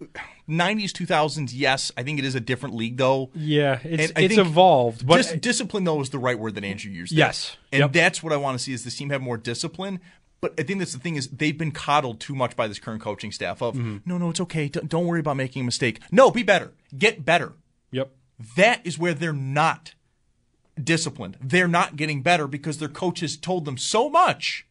90s, 0.49 0.91
2000s, 0.93 1.51
yes. 1.53 1.93
I 1.99 2.03
think 2.03 2.19
it 2.19 2.25
is 2.25 2.35
a 2.35 2.41
different 2.41 2.75
league, 2.77 2.97
though. 2.97 3.31
yeah, 3.35 3.79
it's 3.85 4.11
it's 4.17 4.39
evolved, 4.39 5.07
but 5.07 5.17
Dis- 5.19 5.33
discipline, 5.33 5.85
though, 5.85 6.01
is 6.01 6.09
the 6.11 6.19
right 6.19 6.39
word 6.39 6.55
that 6.55 6.65
Andrew 6.65 6.91
used. 6.91 7.13
there. 7.13 7.27
Yes. 7.27 7.57
And 7.73 7.81
Yep. 7.81 7.93
that's 7.93 8.23
what 8.23 8.33
I 8.33 8.37
want 8.39 8.57
to 8.57 8.63
see 8.65 8.73
is 8.73 8.85
this 8.85 8.97
team 8.97 9.11
have 9.11 9.21
more 9.21 9.37
discipline. 9.37 10.01
But 10.43 10.55
I 10.59 10.65
think 10.65 10.81
that's 10.81 10.93
the 10.93 10.99
thing 10.99 11.15
is 11.17 11.29
they've 11.29 11.57
been 11.57 11.71
coddled 11.73 12.21
too 12.21 12.35
much 12.35 12.57
by 12.57 12.67
this 12.69 12.79
current 12.81 13.01
coaching 13.01 13.33
staff 13.33 13.63
of, 13.63 13.75
Mm-hmm. 13.77 13.99
no, 14.05 14.19
no, 14.19 14.29
it's 14.29 14.41
okay. 14.41 14.69
Don't, 14.69 14.89
don't 14.89 15.07
worry 15.07 15.21
about 15.21 15.37
making 15.37 15.63
a 15.63 15.65
mistake. 15.65 16.01
No, 16.11 16.31
be 16.31 16.43
better. 16.43 16.73
Get 16.99 17.25
better. 17.25 17.55
yep. 17.93 18.11
That 18.57 18.81
is 18.85 18.99
where 18.99 19.15
they're 19.15 19.33
not. 19.33 19.95
disciplined. 20.83 21.37
They're 21.41 21.69
not 21.69 21.97
getting 21.97 22.23
better 22.23 22.47
because 22.49 22.79
their 22.79 22.89
coach 22.89 23.21
has 23.21 23.37
told 23.37 23.65
them 23.67 23.77
so 23.79 24.11
much. 24.11 24.67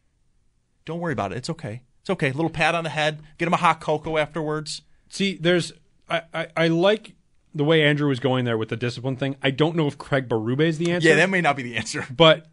Don't 0.84 1.00
worry 1.00 1.12
about 1.14 1.32
it. 1.32 1.36
It's 1.38 1.48
okay. 1.50 1.82
It's 2.02 2.10
okay. 2.10 2.30
A 2.30 2.32
little 2.34 2.50
pat 2.50 2.74
on 2.74 2.84
the 2.84 2.90
head. 2.90 3.22
Get 3.38 3.46
them 3.46 3.54
a 3.54 3.58
hot 3.58 3.80
cocoa 3.80 4.18
afterwards. 4.18 4.82
See, 5.08 5.38
there's 5.40 5.72
I, 6.08 6.22
I, 6.34 6.46
I 6.56 6.68
like 6.68 7.14
the 7.54 7.64
way 7.64 7.82
Andrew 7.84 8.08
was 8.08 8.18
going 8.20 8.44
there 8.44 8.58
with 8.58 8.68
the 8.68 8.76
discipline 8.76 9.16
thing. 9.16 9.36
I 9.42 9.50
don't 9.52 9.76
know 9.76 9.86
if 9.86 9.96
Craig 9.96 10.28
Berube 10.28 10.60
is 10.66 10.76
the 10.78 10.90
answer. 10.90 11.08
Yeah, 11.08 11.14
that 11.16 11.30
may 11.30 11.40
not 11.40 11.56
be 11.56 11.62
the 11.62 11.76
answer. 11.76 12.04
but 12.14 12.46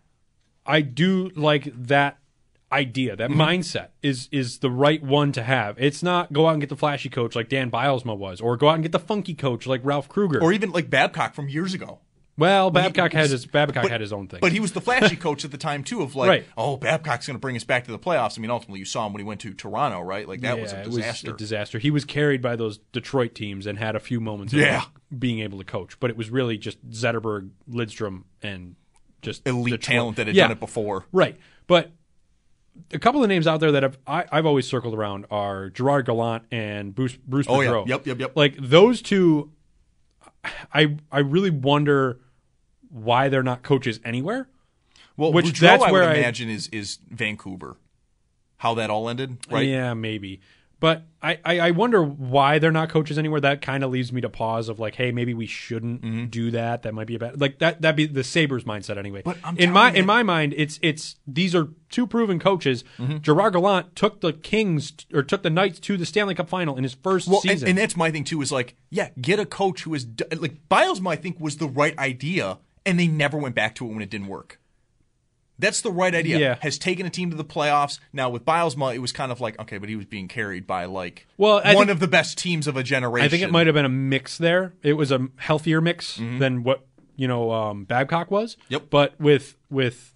I 0.66 0.82
do 0.82 1.32
like 1.36 1.74
that 1.88 2.18
idea. 2.72 3.16
That 3.16 3.30
Mm-hmm. 3.32 3.42
mindset 3.42 3.88
is 4.04 4.30
is 4.32 4.60
the 4.60 4.70
right 4.72 5.02
one 5.04 5.32
to 5.34 5.44
have. 5.44 5.76
It's 5.80 6.04
not 6.04 6.32
go 6.34 6.48
out 6.48 6.52
and 6.54 6.62
get 6.62 6.70
the 6.70 6.76
flashy 6.78 7.10
coach 7.10 7.36
like 7.36 7.50
Dan 7.50 7.72
Bylsma 7.72 8.18
was, 8.18 8.42
or 8.42 8.58
go 8.58 8.70
out 8.70 8.76
and 8.76 8.84
get 8.84 8.92
the 8.92 9.00
funky 9.00 9.34
coach 9.34 9.66
like 9.68 9.82
Ralph 9.84 10.08
Krueger. 10.10 10.42
Or 10.42 10.54
even 10.54 10.72
like 10.72 10.90
Babcock 10.90 11.34
from 11.34 11.50
years 11.50 11.74
ago. 11.74 12.00
well, 12.38 12.72
Babcock 12.72 13.12
he 13.12 13.18
had 13.18 13.30
his 13.30 13.46
Babcock 13.46 13.84
but- 13.84 13.92
had 13.92 14.00
his 14.00 14.14
own 14.14 14.28
thing. 14.30 14.40
But 14.40 14.52
he 14.54 14.60
was 14.62 14.72
the 14.72 14.80
flashy 14.82 15.16
coach 15.18 15.44
at 15.44 15.52
the 15.52 15.58
time 15.58 15.84
too. 15.84 16.02
Of 16.02 16.16
like, 16.16 16.30
Right. 16.30 16.46
oh, 16.58 16.78
Babcock's 16.78 17.28
going 17.28 17.36
to 17.36 17.40
bring 17.42 17.56
us 17.58 17.66
back 17.66 17.84
to 17.86 17.92
the 17.92 18.00
playoffs. 18.00 18.38
I 18.38 18.42
mean, 18.42 18.50
ultimately, 18.52 18.80
you 18.80 18.86
saw 18.86 19.06
him 19.08 19.12
when 19.14 19.20
he 19.20 19.26
went 19.26 19.42
to 19.42 19.54
Toronto, 19.54 20.00
right? 20.02 20.26
Like 20.28 20.42
that 20.42 20.60
was 20.62 20.72
Yeah, 20.72 20.80
a 20.80 20.82
it 20.84 20.86
disaster. 20.86 21.34
a 21.34 21.38
disaster. 21.38 21.80
He 21.80 21.92
was 21.92 22.06
carried 22.06 22.42
by 22.42 22.56
those 22.56 22.78
Detroit 22.94 23.36
teams 23.36 23.66
and 23.66 23.78
had 23.78 23.96
a 23.96 24.00
few 24.00 24.22
moments 24.22 24.54
of 24.54 24.60
Yeah. 24.60 24.84
being 25.18 25.40
able 25.40 25.58
to 25.58 25.66
coach, 25.66 26.00
but 26.00 26.10
it 26.10 26.16
was 26.16 26.30
really 26.30 26.58
just 26.58 26.78
Zetterberg, 26.92 27.50
Lidstrom, 27.70 28.24
and 28.42 28.76
just 29.22 29.46
Elite 29.46 29.72
Detroit. 29.72 29.82
talent 29.98 30.18
that 30.18 30.28
had 30.28 30.36
Yeah. 30.38 30.44
done 30.44 30.52
it 30.52 30.60
before. 30.62 31.08
Right. 31.12 31.36
But 31.68 31.92
a 32.94 33.00
couple 33.00 33.22
of 33.24 33.30
names 33.30 33.48
out 33.48 33.60
there 33.60 33.72
that 33.72 33.84
I've, 33.84 33.98
I, 34.08 34.26
I've 34.32 34.46
always 34.46 34.68
circled 34.68 34.94
around 34.94 35.26
are 35.32 35.70
Gerard 35.70 36.06
Gallant 36.06 36.44
and 36.52 36.94
Bruce 36.96 37.16
Bruce 37.16 37.46
Oh, 37.50 37.62
yeah. 37.62 37.84
Yep, 37.86 38.08
yep, 38.08 38.20
yep. 38.20 38.32
Like 38.36 38.56
those 38.58 39.02
two, 39.02 39.52
I 40.74 40.98
I 41.12 41.20
really 41.20 41.50
wonder 41.50 42.20
why 42.90 43.30
they're 43.30 43.44
not 43.44 43.62
coaches 43.64 44.00
anywhere. 44.04 44.48
Well, 45.18 45.34
Which 45.34 45.48
Boudreau, 45.48 45.60
that's 45.60 45.84
I 45.84 45.92
where 45.92 46.08
would 46.08 46.16
I- 46.16 46.20
imagine 46.20 46.50
is 46.50 46.68
is 46.70 47.00
Vancouver. 47.10 47.78
How 48.58 48.74
that 48.76 48.90
all 48.90 49.08
ended, 49.10 49.38
right? 49.50 49.66
Yeah, 49.68 49.94
maybe. 49.94 50.42
But 50.82 51.04
I, 51.22 51.38
I, 51.44 51.60
I 51.60 51.72
wonder 51.72 52.02
why 52.02 52.58
they're 52.58 52.72
not 52.72 52.88
coaches 52.90 53.18
anywhere. 53.18 53.42
That 53.42 53.62
kind 53.62 53.84
of 53.84 53.92
leaves 53.92 54.14
me 54.14 54.22
to 54.22 54.30
pause 54.30 54.70
of 54.70 54.80
like, 54.80 54.96
hey, 54.96 55.12
maybe 55.12 55.34
we 55.34 55.46
shouldn't 55.46 56.02
Mm-hmm. 56.02 56.26
do 56.28 56.52
that. 56.52 56.84
That 56.84 56.94
might 56.94 57.08
be 57.08 57.16
a 57.16 57.20
bad 57.20 57.42
like 57.42 57.60
that. 57.60 57.82
That'd 57.82 57.98
be 57.98 58.06
the 58.06 58.24
Sabres 58.24 58.64
mindset 58.64 58.98
anyway. 58.98 59.22
But 59.26 59.38
I'm 59.44 59.58
in 59.58 59.72
my 59.74 59.92
you- 59.92 59.98
in 60.00 60.06
my 60.06 60.24
mind, 60.24 60.54
it's 60.56 60.80
it's 60.82 61.18
these 61.28 61.54
are 61.54 61.68
two 61.90 62.08
proven 62.08 62.40
coaches. 62.40 62.86
Mm-hmm. 62.98 63.18
Gerard 63.18 63.54
Gallant 63.54 63.94
took 63.98 64.22
the 64.22 64.32
Kings 64.32 64.94
or 65.14 65.22
took 65.22 65.44
the 65.44 65.50
Knights 65.50 65.80
to 65.82 65.98
the 65.98 66.06
Stanley 66.06 66.36
Cup 66.36 66.48
final 66.48 66.78
in 66.78 66.84
his 66.84 66.94
first 66.94 67.28
Well, 67.28 67.42
and, 67.44 67.52
season. 67.52 67.68
and 67.70 67.78
that's 67.78 67.98
my 67.98 68.10
thing 68.12 68.24
too. 68.24 68.42
Is 68.42 68.52
like, 68.54 68.76
yeah, 68.90 69.10
get 69.20 69.38
a 69.40 69.46
coach 69.46 69.84
who 69.84 69.94
is 69.94 70.08
like 70.38 70.70
Bylsma. 70.70 71.10
I 71.12 71.16
think 71.18 71.42
was 71.42 71.58
the 71.58 71.68
right 71.68 71.98
idea, 72.00 72.58
and 72.86 72.98
they 72.98 73.08
never 73.08 73.38
went 73.38 73.56
back 73.56 73.76
to 73.76 73.86
it 73.86 73.90
when 73.94 74.02
it 74.02 74.10
didn't 74.10 74.28
work. 74.28 74.60
That's 75.60 75.82
the 75.82 75.92
right 75.92 76.16
idea. 76.16 76.40
Yeah. 76.40 76.56
Has 76.62 76.78
taken 76.80 77.06
a 77.06 77.10
team 77.10 77.30
to 77.30 77.36
the 77.36 77.46
playoffs. 77.46 78.00
Now 78.14 78.30
with 78.30 78.46
Bylsma, 78.46 78.96
it 78.96 79.00
was 79.00 79.12
kind 79.12 79.32
of 79.32 79.40
like 79.42 79.60
okay, 79.60 79.78
but 79.78 79.90
he 79.90 79.96
was 79.96 80.06
being 80.06 80.28
carried 80.28 80.66
by 80.66 80.86
like 80.86 81.28
Well, 81.38 81.62
I 81.64 81.76
one 81.76 81.88
think- 81.88 81.96
of 81.96 82.00
the 82.00 82.08
best 82.08 82.38
teams 82.38 82.66
of 82.66 82.78
a 82.78 82.84
generation. 82.84 83.26
I 83.26 83.30
think 83.30 83.44
it 83.44 83.52
might 83.52 83.68
have 83.68 83.74
been 83.76 83.86
a 83.86 83.90
mix 83.90 84.38
there. 84.38 84.74
It 84.82 84.94
was 84.94 85.12
a 85.12 85.28
healthier 85.38 85.82
mix 85.82 86.18
Mm-hmm. 86.18 86.40
than 86.40 86.64
what 86.64 86.86
you 87.16 87.28
know 87.28 87.52
um, 87.52 87.84
Babcock 87.84 88.32
was. 88.32 88.56
Yep. 88.70 88.84
But 88.90 89.20
with 89.20 89.58
with 89.70 90.14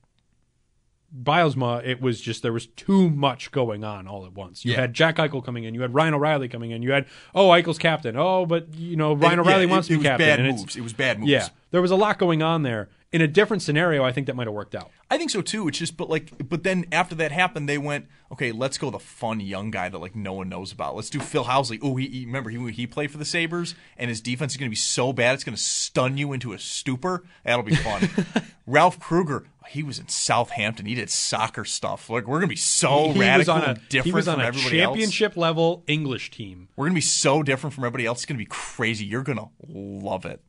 Bylsma, 1.16 1.86
it 1.86 2.02
was 2.02 2.20
just 2.20 2.42
there 2.42 2.54
was 2.54 2.66
too 2.66 3.08
much 3.10 3.52
going 3.52 3.84
on 3.84 4.08
all 4.08 4.26
at 4.26 4.34
once. 4.34 4.66
You 4.66 4.72
Yeah. 4.72 4.82
had 4.82 4.94
Jack 4.96 5.18
Eichel 5.18 5.46
coming 5.46 5.64
in, 5.64 5.76
you 5.76 5.82
had 5.82 5.94
Ryan 5.94 6.16
O'Reilly 6.16 6.48
coming 6.48 6.72
in, 6.72 6.82
you 6.82 6.92
had 6.92 7.06
oh 7.36 7.50
Eichel's 7.50 7.78
captain. 7.78 8.16
Oh, 8.18 8.48
but 8.48 8.74
you 8.74 8.96
know 8.96 9.14
Ryan 9.14 9.40
O'Reilly 9.42 9.66
yeah, 9.66 9.72
wants 9.72 9.88
it, 9.90 9.94
to 9.94 10.00
be 10.00 10.06
it 10.08 10.10
was 10.10 10.18
captain. 10.18 10.28
Bad 10.28 10.40
and 10.40 10.58
moves. 10.58 10.76
It 10.76 10.82
was 10.82 10.94
bad 10.94 11.20
moves. 11.20 11.30
Yeah, 11.32 11.48
there 11.70 11.82
was 11.84 11.92
a 11.92 11.96
lot 11.96 12.18
going 12.18 12.42
on 12.42 12.64
there. 12.64 12.90
In 13.14 13.22
a 13.22 13.28
different 13.28 13.62
scenario, 13.62 14.04
I 14.04 14.12
think 14.12 14.28
that 14.28 14.36
might 14.36 14.48
have 14.48 14.54
worked 14.54 14.74
out. 14.74 14.90
I 15.10 15.20
think 15.20 15.30
so 15.30 15.42
too. 15.42 15.68
It's 15.68 15.78
just, 15.78 15.96
but 15.96 16.10
like, 16.10 16.32
but 16.50 16.64
then 16.64 16.86
after 16.92 17.14
that 17.16 17.32
happened, 17.32 17.70
they 17.70 17.78
went, 17.78 18.08
okay, 18.32 18.52
let's 18.52 18.80
go 18.80 18.90
the 18.90 18.98
fun 18.98 19.40
young 19.40 19.70
guy 19.70 19.88
that 19.88 20.00
like 20.00 20.16
no 20.16 20.34
one 20.34 20.50
knows 20.50 20.72
about. 20.72 20.96
Let's 20.96 21.12
do 21.12 21.20
Phil 21.20 21.46
Housley. 21.46 21.80
Oh, 21.84 21.96
he, 21.96 22.08
he 22.08 22.26
remember 22.26 22.50
he 22.50 22.72
he 22.72 22.88
played 22.88 23.12
for 23.12 23.20
the 23.20 23.26
Sabres, 23.26 23.76
and 23.98 24.10
his 24.10 24.20
defense 24.20 24.54
is 24.54 24.58
going 24.58 24.68
to 24.68 24.72
be 24.72 24.76
so 24.76 25.14
bad 25.14 25.36
it's 25.36 25.44
going 25.44 25.56
to 25.56 25.62
stun 25.62 26.18
you 26.18 26.34
into 26.34 26.54
a 26.54 26.60
stupor. 26.60 27.24
That'll 27.44 27.64
be 27.64 27.76
fun. 27.76 28.10
Ralph 28.68 29.00
Krueger, 29.00 29.46
he 29.68 29.84
was 29.84 30.00
in 30.00 30.08
Southampton. 30.08 30.88
He 30.88 30.96
did 30.96 31.12
soccer 31.12 31.66
stuff. 31.66 32.10
Like 32.10 32.26
we're 32.26 32.40
going 32.40 32.50
to 32.50 32.54
be 32.54 32.56
so 32.56 33.12
he 33.12 33.20
radical 33.20 33.54
was 33.56 33.64
on 33.64 33.70
a 33.70 33.74
different 33.76 34.06
he 34.06 34.12
was 34.12 34.28
on 34.28 34.36
from 34.36 34.42
a 34.42 34.48
everybody 34.48 34.82
else. 34.82 34.90
championship 34.94 35.38
level 35.38 35.84
English 35.86 36.32
team. 36.32 36.70
We're 36.76 36.86
going 36.86 36.94
to 36.94 36.98
be 36.98 37.02
so 37.02 37.44
different 37.44 37.76
from 37.76 37.84
everybody 37.84 38.08
else. 38.08 38.20
It's 38.20 38.26
going 38.26 38.38
to 38.38 38.44
be 38.44 38.50
crazy. 38.50 39.06
You're 39.06 39.24
going 39.24 39.38
to 39.38 39.50
love 39.68 40.26
it. 40.26 40.42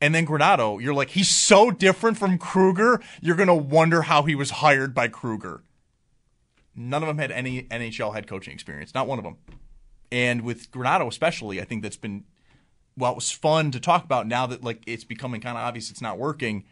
And 0.00 0.14
then 0.14 0.26
Granato, 0.26 0.80
you're 0.80 0.94
like, 0.94 1.10
he's 1.10 1.30
so 1.30 1.70
different 1.70 2.18
from 2.18 2.38
Krueger, 2.38 3.00
you're 3.20 3.36
to 3.36 3.54
wonder 3.54 4.02
how 4.02 4.24
he 4.24 4.34
was 4.34 4.50
hired 4.50 4.94
by 4.94 5.08
Krueger. 5.08 5.62
None 6.74 7.02
of 7.02 7.06
them 7.06 7.18
had 7.18 7.30
any 7.30 7.62
NHL 7.64 8.14
head 8.14 8.26
coaching 8.26 8.52
experience, 8.52 8.94
not 8.94 9.06
one 9.06 9.18
of 9.18 9.24
them. 9.24 9.38
And 10.12 10.42
with 10.42 10.70
Granato, 10.70 11.08
especially, 11.08 11.60
I 11.60 11.64
think 11.64 11.82
that's 11.82 11.96
been, 11.96 12.24
well, 12.96 13.12
it 13.12 13.16
was 13.16 13.30
fun 13.30 13.70
to 13.70 13.80
talk 13.80 14.04
about 14.04 14.26
now 14.26 14.46
that 14.46 14.62
like 14.62 14.82
it's 14.86 15.04
becoming 15.04 15.40
kind 15.40 15.56
of 15.56 15.64
obvious 15.64 15.90
it's 15.90 16.02
not 16.02 16.18
working. 16.18 16.64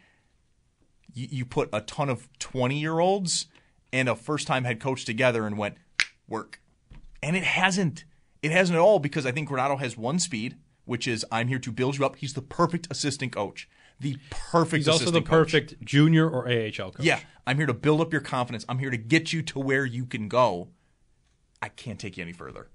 You, 1.13 1.27
you 1.31 1.45
put 1.45 1.69
a 1.73 1.81
ton 1.81 2.09
of 2.09 2.29
20 2.37 2.79
year 2.79 2.99
olds 2.99 3.47
and 3.91 4.07
a 4.07 4.15
first 4.15 4.45
time 4.45 4.63
head 4.63 4.79
coach 4.79 5.03
together 5.03 5.47
and 5.47 5.57
went, 5.57 5.75
work. 6.27 6.61
And 7.23 7.35
it 7.35 7.43
hasn't. 7.43 8.05
It 8.43 8.51
hasn't 8.51 8.75
at 8.75 8.81
all 8.81 8.99
because 8.99 9.25
I 9.25 9.31
think 9.31 9.49
Granato 9.49 9.79
has 9.79 9.97
one 9.97 10.19
speed, 10.19 10.55
which 10.85 11.07
is 11.07 11.25
I'm 11.31 11.47
here 11.47 11.59
to 11.59 11.71
build 11.71 11.97
you 11.97 12.05
up. 12.05 12.15
He's 12.17 12.33
the 12.33 12.41
perfect 12.41 12.87
assistant 12.89 13.31
coach. 13.33 13.67
The 13.99 14.17
perfect 14.29 14.77
He's 14.79 14.87
also 14.87 15.11
the 15.11 15.21
coach. 15.21 15.51
perfect 15.51 15.81
junior 15.83 16.29
or 16.29 16.47
AHL 16.49 16.91
coach. 16.91 16.99
Yeah, 16.99 17.19
I'm 17.47 17.57
here 17.57 17.65
to 17.65 17.73
build 17.73 18.01
up 18.01 18.11
your 18.11 18.21
confidence. 18.21 18.65
I'm 18.67 18.79
here 18.79 18.89
to 18.89 18.97
get 18.97 19.31
you 19.31 19.41
to 19.43 19.59
where 19.59 19.85
you 19.85 20.05
can 20.05 20.27
go. 20.27 20.69
I 21.61 21.69
can't 21.69 21.99
take 21.99 22.17
you 22.17 22.23
any 22.23 22.33
further. 22.33 22.69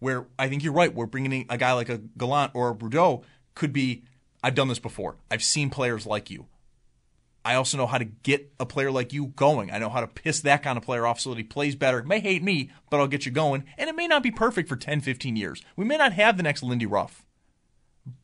Where 0.00 0.26
I 0.38 0.48
think 0.48 0.62
you're 0.64 0.72
right. 0.72 0.94
We're 0.94 1.06
bringing 1.06 1.32
in 1.32 1.46
a 1.48 1.58
guy 1.58 1.72
like 1.72 1.88
a 1.88 1.98
Gallant 1.98 2.52
or 2.54 2.70
a 2.70 2.74
Boudreau 2.74 3.22
could 3.54 3.72
be. 3.72 4.04
I've 4.42 4.54
done 4.54 4.68
this 4.68 4.78
before. 4.78 5.16
I've 5.30 5.42
seen 5.42 5.70
players 5.70 6.06
like 6.06 6.30
you. 6.30 6.46
I 7.44 7.54
also 7.54 7.78
know 7.78 7.86
how 7.86 7.98
to 7.98 8.04
get 8.04 8.52
a 8.60 8.66
player 8.66 8.90
like 8.90 9.12
you 9.12 9.28
going. 9.28 9.70
I 9.70 9.78
know 9.78 9.88
how 9.88 10.00
to 10.00 10.06
piss 10.06 10.40
that 10.40 10.62
kind 10.62 10.76
of 10.76 10.84
player 10.84 11.06
off 11.06 11.18
so 11.18 11.30
that 11.30 11.38
he 11.38 11.44
plays 11.44 11.74
better. 11.74 12.02
May 12.02 12.20
hate 12.20 12.42
me, 12.42 12.70
but 12.90 13.00
I'll 13.00 13.06
get 13.06 13.26
you 13.26 13.32
going. 13.32 13.64
And 13.78 13.88
it 13.88 13.96
may 13.96 14.06
not 14.06 14.22
be 14.22 14.30
perfect 14.30 14.68
for 14.68 14.76
10, 14.76 15.00
15 15.00 15.34
years. 15.34 15.62
We 15.74 15.84
may 15.84 15.96
not 15.96 16.12
have 16.12 16.36
the 16.36 16.42
next 16.42 16.62
Lindy 16.62 16.86
Ruff. 16.86 17.24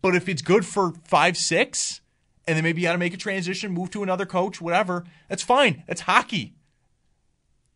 But 0.03 0.14
if 0.14 0.29
it's 0.29 0.43
good 0.43 0.64
for 0.64 0.93
five, 1.05 1.37
six, 1.37 2.00
and 2.47 2.57
then 2.57 2.64
maybe 2.64 2.81
you 2.81 2.88
got 2.88 2.93
to 2.93 2.99
make 2.99 3.14
a 3.14 3.19
transition, 3.19 3.73
move 3.73 3.91
to 3.91 4.03
another 4.03 4.26
coach, 4.26 4.61
whatever, 4.61 5.05
that's 5.29 5.43
fine. 5.43 5.83
That's 5.87 6.03
hockey. 6.03 6.55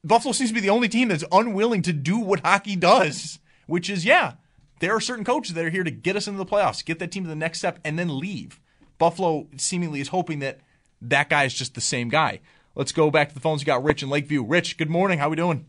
Buffalo 0.04 0.32
seems 0.32 0.50
to 0.50 0.54
be 0.54 0.60
the 0.60 0.70
only 0.70 0.88
team 0.88 1.08
that's 1.08 1.24
unwilling 1.32 1.82
to 1.82 1.92
do 1.92 2.18
what 2.18 2.40
hockey 2.40 2.76
does, 2.76 3.38
which 3.66 3.90
is, 3.90 4.04
yeah, 4.04 4.34
there 4.80 4.94
are 4.94 5.00
certain 5.00 5.24
coaches 5.24 5.54
that 5.54 5.64
are 5.64 5.70
here 5.70 5.84
to 5.84 5.90
get 5.90 6.16
us 6.16 6.28
into 6.28 6.38
the 6.38 6.46
playoffs, 6.46 6.84
get 6.84 6.98
that 7.00 7.10
team 7.10 7.24
to 7.24 7.28
the 7.28 7.34
next 7.34 7.58
step, 7.58 7.78
and 7.84 7.98
then 7.98 8.18
leave. 8.18 8.60
Buffalo 8.98 9.48
seemingly 9.56 10.00
is 10.00 10.08
hoping 10.08 10.38
that 10.40 10.60
that 11.00 11.28
guy 11.28 11.44
is 11.44 11.54
just 11.54 11.74
the 11.74 11.80
same 11.80 12.08
guy. 12.08 12.40
Let's 12.74 12.92
go 12.92 13.10
back 13.10 13.28
to 13.28 13.34
the 13.34 13.40
phones. 13.40 13.62
We 13.62 13.66
got 13.66 13.82
Rich 13.82 14.02
in 14.02 14.08
Lakeview. 14.08 14.44
Rich, 14.44 14.76
good 14.76 14.90
morning. 14.90 15.18
How 15.18 15.26
are 15.26 15.30
we 15.30 15.36
doing? 15.36 15.66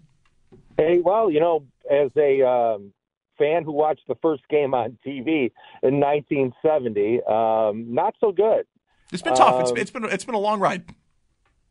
Hey, 0.77 0.99
well, 1.03 1.31
you 1.31 1.39
know, 1.39 1.65
as 1.89 2.11
a 2.15 2.47
um, 2.47 2.93
fan 3.39 3.63
who 3.63 3.71
watched 3.71 4.07
the 4.07 4.15
first 4.21 4.43
game 4.49 4.73
on 4.75 4.97
TV 5.03 5.51
in 5.81 5.99
1970, 5.99 7.23
um, 7.23 7.91
not 7.93 8.13
so 8.19 8.31
good. 8.31 8.65
It's 9.11 9.23
been 9.23 9.33
tough. 9.33 9.61
It's, 9.61 9.71
Um, 9.71 9.77
it's 9.77 9.89
been 9.91 10.03
it's 10.05 10.25
been 10.25 10.35
a 10.35 10.39
long 10.39 10.59
ride. 10.59 10.83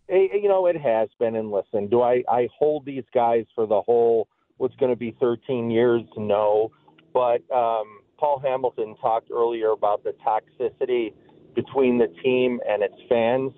Eh, 0.09 0.29
You 0.43 0.49
know, 0.49 0.67
it 0.67 0.77
has 0.81 1.09
been. 1.21 1.37
And 1.37 1.53
listen, 1.53 1.87
do 1.87 2.03
I, 2.03 2.25
I 2.29 2.49
hold 2.59 2.85
these 2.85 3.05
guys 3.15 3.45
for 3.55 3.67
the 3.67 3.81
whole 3.83 4.27
what's 4.57 4.75
going 4.77 4.91
to 4.91 4.97
be 4.97 5.15
13 5.21 5.71
years? 5.71 6.03
No. 6.17 6.73
But 7.15 7.43
um, 7.55 8.01
Paul 8.19 8.41
Hamilton 8.45 8.97
talked 9.01 9.31
earlier 9.31 9.71
about 9.71 10.03
the 10.03 10.15
toxicity 10.27 11.13
between 11.55 11.99
the 11.99 12.09
team 12.25 12.61
and 12.69 12.83
its 12.83 12.97
fans. 13.09 13.53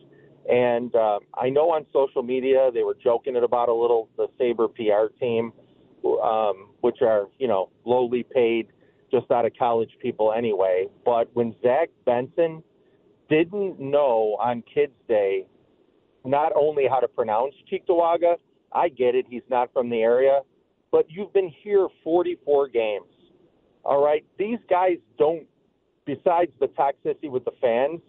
And 0.51 0.95
uh, 0.95 1.21
I 1.39 1.49
know 1.51 1.71
on 1.71 1.87
social 1.93 2.23
media 2.23 2.71
they 2.73 2.83
were 2.83 2.97
joking 3.03 3.37
it 3.37 3.45
about 3.45 3.69
a 3.69 3.75
little 3.75 4.09
the 4.17 4.27
Saber 4.39 4.69
PR 4.69 5.13
team, 5.19 5.53
um, 6.05 6.71
which 6.81 7.03
are 7.03 7.29
you 7.39 7.49
know 7.49 7.71
lowly 7.85 8.23
paid, 8.23 8.69
just 9.11 9.31
out 9.31 9.45
of 9.45 9.53
college 9.59 9.91
people 10.01 10.33
anyway. 10.33 10.87
But 11.05 11.29
when 11.35 11.55
Zach 11.63 11.91
Benson 12.05 12.63
didn't 13.29 13.79
know 13.79 14.37
on 14.41 14.63
Kids 14.73 14.93
Day 15.09 15.47
not 16.25 16.53
only 16.55 16.87
how 16.89 17.01
to 17.01 17.09
pronounce 17.09 17.55
Cheektowaga, 17.71 18.37
I 18.73 18.89
get 18.89 19.15
it, 19.15 19.27
he's 19.29 19.43
not 19.49 19.73
from 19.73 19.89
the 19.89 20.01
area, 20.01 20.41
but 20.93 21.07
you've 21.09 21.33
been 21.33 21.53
here 21.63 21.89
44 22.05 22.69
games. 22.69 23.07
All 23.85 24.05
right, 24.05 24.25
these 24.39 24.59
guys 24.69 24.97
don't. 25.19 25.47
Besides 26.07 26.51
the 26.59 26.67
toxicity 26.69 27.31
with 27.31 27.45
the 27.45 27.53
fans, 27.61 28.01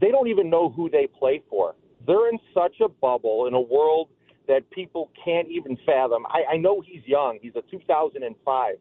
they 0.00 0.10
don't 0.10 0.28
even 0.28 0.50
know 0.50 0.70
who 0.70 0.90
they 0.90 1.06
play 1.06 1.42
for. 1.48 1.74
They're 2.06 2.28
in 2.28 2.38
such 2.52 2.80
a 2.80 2.88
bubble 2.88 3.46
in 3.46 3.54
a 3.54 3.60
world 3.60 4.08
that 4.48 4.68
people 4.70 5.10
can't 5.24 5.48
even 5.48 5.76
fathom. 5.86 6.26
I, 6.28 6.54
I 6.54 6.56
know 6.56 6.82
he's 6.84 7.02
young, 7.06 7.38
he's 7.42 7.54
a 7.56 7.62
2005, 7.70 8.74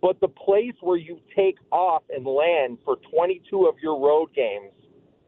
but 0.00 0.20
the 0.20 0.28
place 0.28 0.74
where 0.80 0.96
you 0.96 1.18
take 1.36 1.56
off 1.72 2.02
and 2.10 2.24
land 2.26 2.78
for 2.84 2.96
22 3.12 3.66
of 3.66 3.74
your 3.82 3.98
road 4.00 4.28
games, 4.34 4.72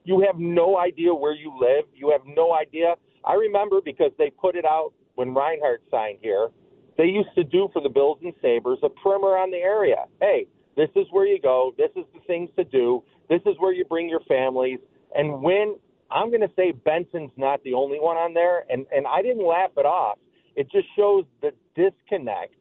You 0.05 0.21
have 0.27 0.39
no 0.39 0.79
idea 0.79 1.15
where 1.15 1.35
you 1.35 1.53
live. 1.61 1.85
You 1.95 2.11
have 2.11 2.23
no 2.27 2.55
idea. 2.55 2.95
I 3.25 3.35
remember 3.35 3.81
because 3.85 4.13
they 4.19 4.31
put 4.31 4.57
it 4.57 4.65
out 4.65 4.93
when 5.15 5.35
Reinhart 5.35 5.83
signed 5.91 6.19
here. 6.23 6.49
They 6.97 7.05
used 7.05 7.35
to 7.37 7.45
do 7.45 7.69
for 7.73 7.83
the 7.83 7.89
Bills 7.89 8.19
and 8.23 8.33
Sabres 8.43 8.79
a 8.83 8.89
primer 8.89 9.37
on 9.39 9.51
the 9.51 9.59
area. 9.59 10.07
Hey, 10.21 10.47
this 10.77 10.89
is 10.97 11.07
where 11.11 11.27
you 11.27 11.41
go. 11.41 11.75
This 11.77 11.91
is 11.97 12.05
the 12.15 12.21
things 12.27 12.51
to 12.57 12.65
do. 12.65 13.03
This 13.29 13.41
is 13.47 13.55
where 13.59 13.73
you 13.73 13.85
bring 13.85 14.09
your 14.09 14.21
families. 14.29 14.79
And 15.15 15.43
when 15.43 15.77
I'm 16.11 16.29
going 16.31 16.41
to 16.41 16.51
say 16.57 16.73
Benson's 16.73 17.33
not 17.37 17.63
the 17.63 17.75
only 17.75 17.99
one 17.99 18.17
on 18.17 18.35
there, 18.35 18.65
and, 18.69 18.87
and 18.95 19.07
I 19.07 19.23
didn't 19.23 19.47
laugh 19.47 19.71
it 19.77 19.87
off. 19.87 20.19
It 20.57 20.71
just 20.71 20.87
shows 20.97 21.25
the 21.41 21.53
disconnect 21.77 22.55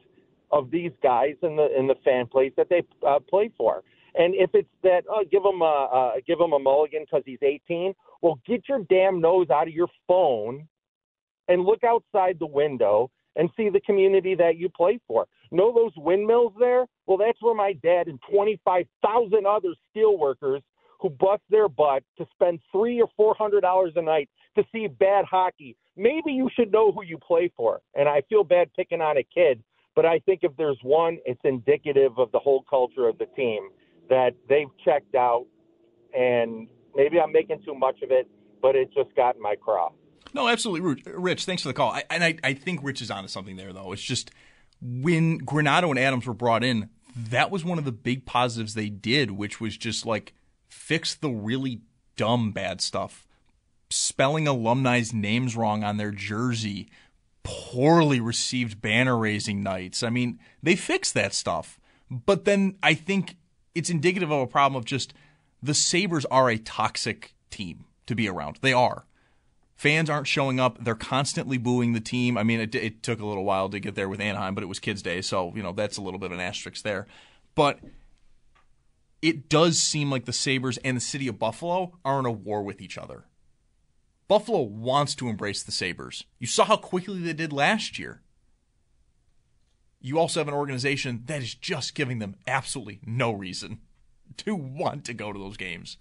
of 0.52 0.72
these 0.72 0.92
guys 1.04 1.36
in 1.44 1.56
the 1.56 1.68
in 1.78 1.88
the 1.88 1.96
fan 2.04 2.26
place 2.28 2.52
that 2.58 2.70
they 2.70 2.84
uh, 3.08 3.20
play 3.20 3.52
for. 3.58 3.84
And 4.16 4.34
if 4.36 4.50
it's 4.54 4.70
that, 4.84 5.04
oh, 5.10 5.24
give 5.30 5.44
him 5.44 5.62
a 5.62 5.66
uh, 5.66 6.12
give 6.26 6.40
him 6.40 6.54
a 6.54 6.60
mulligan 6.60 7.04
because 7.04 7.24
he's 7.26 7.40
18. 7.42 7.94
Well, 8.22 8.40
get 8.48 8.68
your 8.68 8.84
damn 8.90 9.22
nose 9.22 9.50
out 9.50 9.68
of 9.68 9.74
your 9.74 9.90
phone 10.08 10.68
and 11.48 11.64
look 11.64 11.84
outside 11.84 12.38
the 12.40 12.48
window 12.48 13.10
and 13.36 13.50
see 13.56 13.70
the 13.70 13.80
community 13.82 14.36
that 14.36 14.58
you 14.58 14.70
play 14.70 15.00
for. 15.08 15.26
Know 15.52 15.74
those 15.74 15.94
windmills 15.98 16.54
there? 16.60 16.86
Well, 17.06 17.18
that's 17.18 17.42
where 17.42 17.56
my 17.56 17.74
dad 17.74 18.08
and 18.08 18.20
25,000 18.32 19.46
other 19.46 19.70
steel 19.90 20.18
workers 20.18 20.62
who 21.00 21.10
bust 21.10 21.42
their 21.50 21.68
butt 21.70 22.04
to 22.18 22.26
spend 22.34 22.60
three 22.72 23.02
or 23.02 23.10
four 23.16 23.36
hundred 23.36 23.62
dollars 23.62 23.94
a 23.96 24.02
night 24.02 24.30
to 24.56 24.64
see 24.72 24.88
bad 24.88 25.26
hockey. 25.26 25.76
Maybe 25.96 26.32
you 26.32 26.50
should 26.56 26.72
know 26.72 26.92
who 26.92 27.04
you 27.04 27.18
play 27.18 27.52
for. 27.56 27.82
And 27.96 28.08
I 28.08 28.22
feel 28.30 28.44
bad 28.44 28.70
picking 28.76 29.02
on 29.02 29.18
a 29.18 29.24
kid, 29.24 29.64
but 29.96 30.06
I 30.06 30.20
think 30.20 30.42
if 30.44 30.56
there's 30.58 30.80
one, 30.82 31.18
it's 31.26 31.42
indicative 31.44 32.18
of 32.18 32.32
the 32.32 32.40
whole 32.40 32.64
culture 32.70 33.08
of 33.08 33.18
the 33.18 33.26
team 33.26 33.70
that 34.10 34.32
they've 34.48 34.70
checked 34.84 35.16
out. 35.16 35.46
And 36.18 36.68
maybe 36.96 37.20
I'm 37.20 37.32
making 37.32 37.62
too 37.64 37.76
much 37.76 38.02
of 38.02 38.12
it, 38.12 38.28
but 38.62 38.76
it 38.76 38.90
just 38.94 39.16
got 39.16 39.36
in 39.36 39.42
my 39.42 39.56
craw. 39.56 39.90
No, 40.34 40.48
absolutely, 40.48 41.04
Rich. 41.12 41.46
Thanks 41.46 41.64
for 41.64 41.70
the 41.70 41.74
call. 41.74 41.92
I, 41.92 42.04
and 42.10 42.24
I, 42.24 42.38
I 42.44 42.54
think 42.54 42.82
Rich 42.84 43.02
is 43.02 43.10
onto 43.10 43.28
something 43.28 43.56
there, 43.56 43.74
though. 43.74 43.92
It's 43.92 44.02
just 44.02 44.32
when 44.82 45.40
Granato 45.42 45.90
and 45.90 46.00
Adams 46.00 46.28
were 46.28 46.34
brought 46.34 46.64
in, 46.64 46.90
that 47.16 47.52
was 47.52 47.66
one 47.66 47.78
of 47.78 47.86
the 47.86 47.92
big 47.92 48.26
positives 48.26 48.74
they 48.74 48.90
did, 48.90 49.32
which 49.32 49.60
was 49.60 49.76
just 49.76 50.06
like 50.06 50.34
fix 50.70 51.16
the 51.16 51.30
really 51.30 51.82
dumb 52.16 52.52
bad 52.52 52.82
stuff. 52.82 53.28
Spelling 53.90 54.48
alumni's 54.48 55.14
names 55.14 55.56
wrong 55.56 55.84
on 55.84 55.98
their 55.98 56.12
jersey, 56.12 56.90
poorly 57.44 58.20
received 58.20 58.82
banner 58.82 59.18
raising 59.18 59.64
nights. 59.64 60.04
I 60.04 60.10
mean, 60.10 60.40
they 60.62 60.76
fixed 60.76 61.14
that 61.16 61.34
stuff. 61.34 61.80
But 62.10 62.46
then 62.46 62.78
I 62.82 62.94
think 62.94 63.36
it's 63.76 63.90
indicative 63.90 64.32
of 64.32 64.42
a 64.42 64.48
problem 64.48 64.78
of 64.78 64.86
just 64.86 65.14
the 65.62 65.74
Sabres 65.74 66.26
are 66.26 66.50
a 66.50 66.58
toxic 66.58 67.34
team 67.50 67.86
to 68.06 68.16
be 68.16 68.28
around. 68.28 68.60
They 68.62 68.74
are. 68.74 69.06
Fans 69.76 70.10
aren't 70.10 70.28
showing 70.28 70.60
up. 70.60 70.84
They're 70.84 70.96
constantly 70.96 71.58
booing 71.58 71.94
the 71.94 72.02
team. 72.02 72.38
I 72.38 72.44
mean, 72.44 72.60
it, 72.60 72.76
it 72.76 73.02
took 73.02 73.22
a 73.22 73.26
little 73.26 73.46
while 73.46 73.70
to 73.70 73.80
get 73.80 73.96
there 73.96 74.10
with 74.10 74.20
Anaheim, 74.20 74.54
but 74.54 74.64
it 74.64 74.68
was 74.68 74.80
Kids 74.80 75.02
Day, 75.02 75.22
so 75.22 75.54
you 75.56 75.64
know 75.64 75.72
that's 75.72 75.98
a 75.98 76.02
little 76.02 76.20
bit 76.20 76.32
of 76.32 76.38
an 76.38 76.44
asterisk 76.44 76.84
there. 76.84 77.08
But 77.56 77.80
it 79.22 79.50
does 79.50 79.80
seem 79.80 80.10
like 80.10 80.26
the 80.26 80.34
Sabres 80.34 80.78
and 80.78 80.98
the 80.98 81.02
city 81.02 81.28
of 81.28 81.40
Buffalo 81.40 81.98
are 82.06 82.20
in 82.20 82.26
a 82.26 82.32
war 82.32 82.64
with 82.64 82.82
each 82.82 82.98
other. 82.98 83.26
Buffalo 84.28 84.62
wants 84.62 85.16
to 85.16 85.28
embrace 85.28 85.64
the 85.64 85.72
Sabres. 85.72 86.24
You 86.38 86.48
saw 86.48 86.66
how 86.66 86.78
quickly 86.78 87.20
they 87.20 87.34
did 87.34 87.52
last 87.52 87.98
year. 87.98 88.22
You 90.00 90.20
also 90.20 90.40
have 90.40 90.48
an 90.48 90.54
organization 90.54 91.24
that 91.26 91.42
is 91.42 91.56
just 91.56 91.96
giving 91.96 92.20
them 92.20 92.36
absolutely 92.48 93.02
no 93.06 93.32
reason 93.32 93.80
to 94.38 94.56
want 94.56 95.04
to 95.06 95.14
go 95.14 95.34
to 95.34 95.40
those 95.40 95.58
games. 95.58 95.98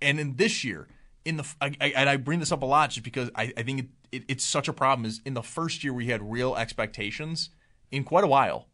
And 0.00 0.18
in 0.18 0.36
this 0.36 0.64
year, 0.64 0.88
in 1.24 1.36
the 1.36 1.46
I, 1.60 1.76
I, 1.80 1.86
and 1.96 2.08
I 2.08 2.16
bring 2.16 2.40
this 2.40 2.50
up 2.50 2.62
a 2.62 2.66
lot 2.66 2.90
just 2.90 3.04
because 3.04 3.30
I, 3.36 3.52
I 3.56 3.62
think 3.62 3.80
it, 3.80 3.86
it, 4.10 4.24
it's 4.26 4.44
such 4.44 4.66
a 4.66 4.72
problem. 4.72 5.06
Is 5.06 5.20
in 5.24 5.34
the 5.34 5.42
first 5.42 5.84
year 5.84 5.92
we 5.92 6.06
had 6.06 6.32
real 6.32 6.56
expectations 6.56 7.50
in 7.92 8.02
quite 8.02 8.24
a 8.24 8.26
while 8.26 8.66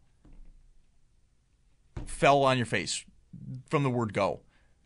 fell 2.06 2.42
on 2.44 2.56
your 2.56 2.64
face 2.64 3.04
from 3.68 3.82
the 3.82 3.90
word 3.90 4.12
go 4.12 4.40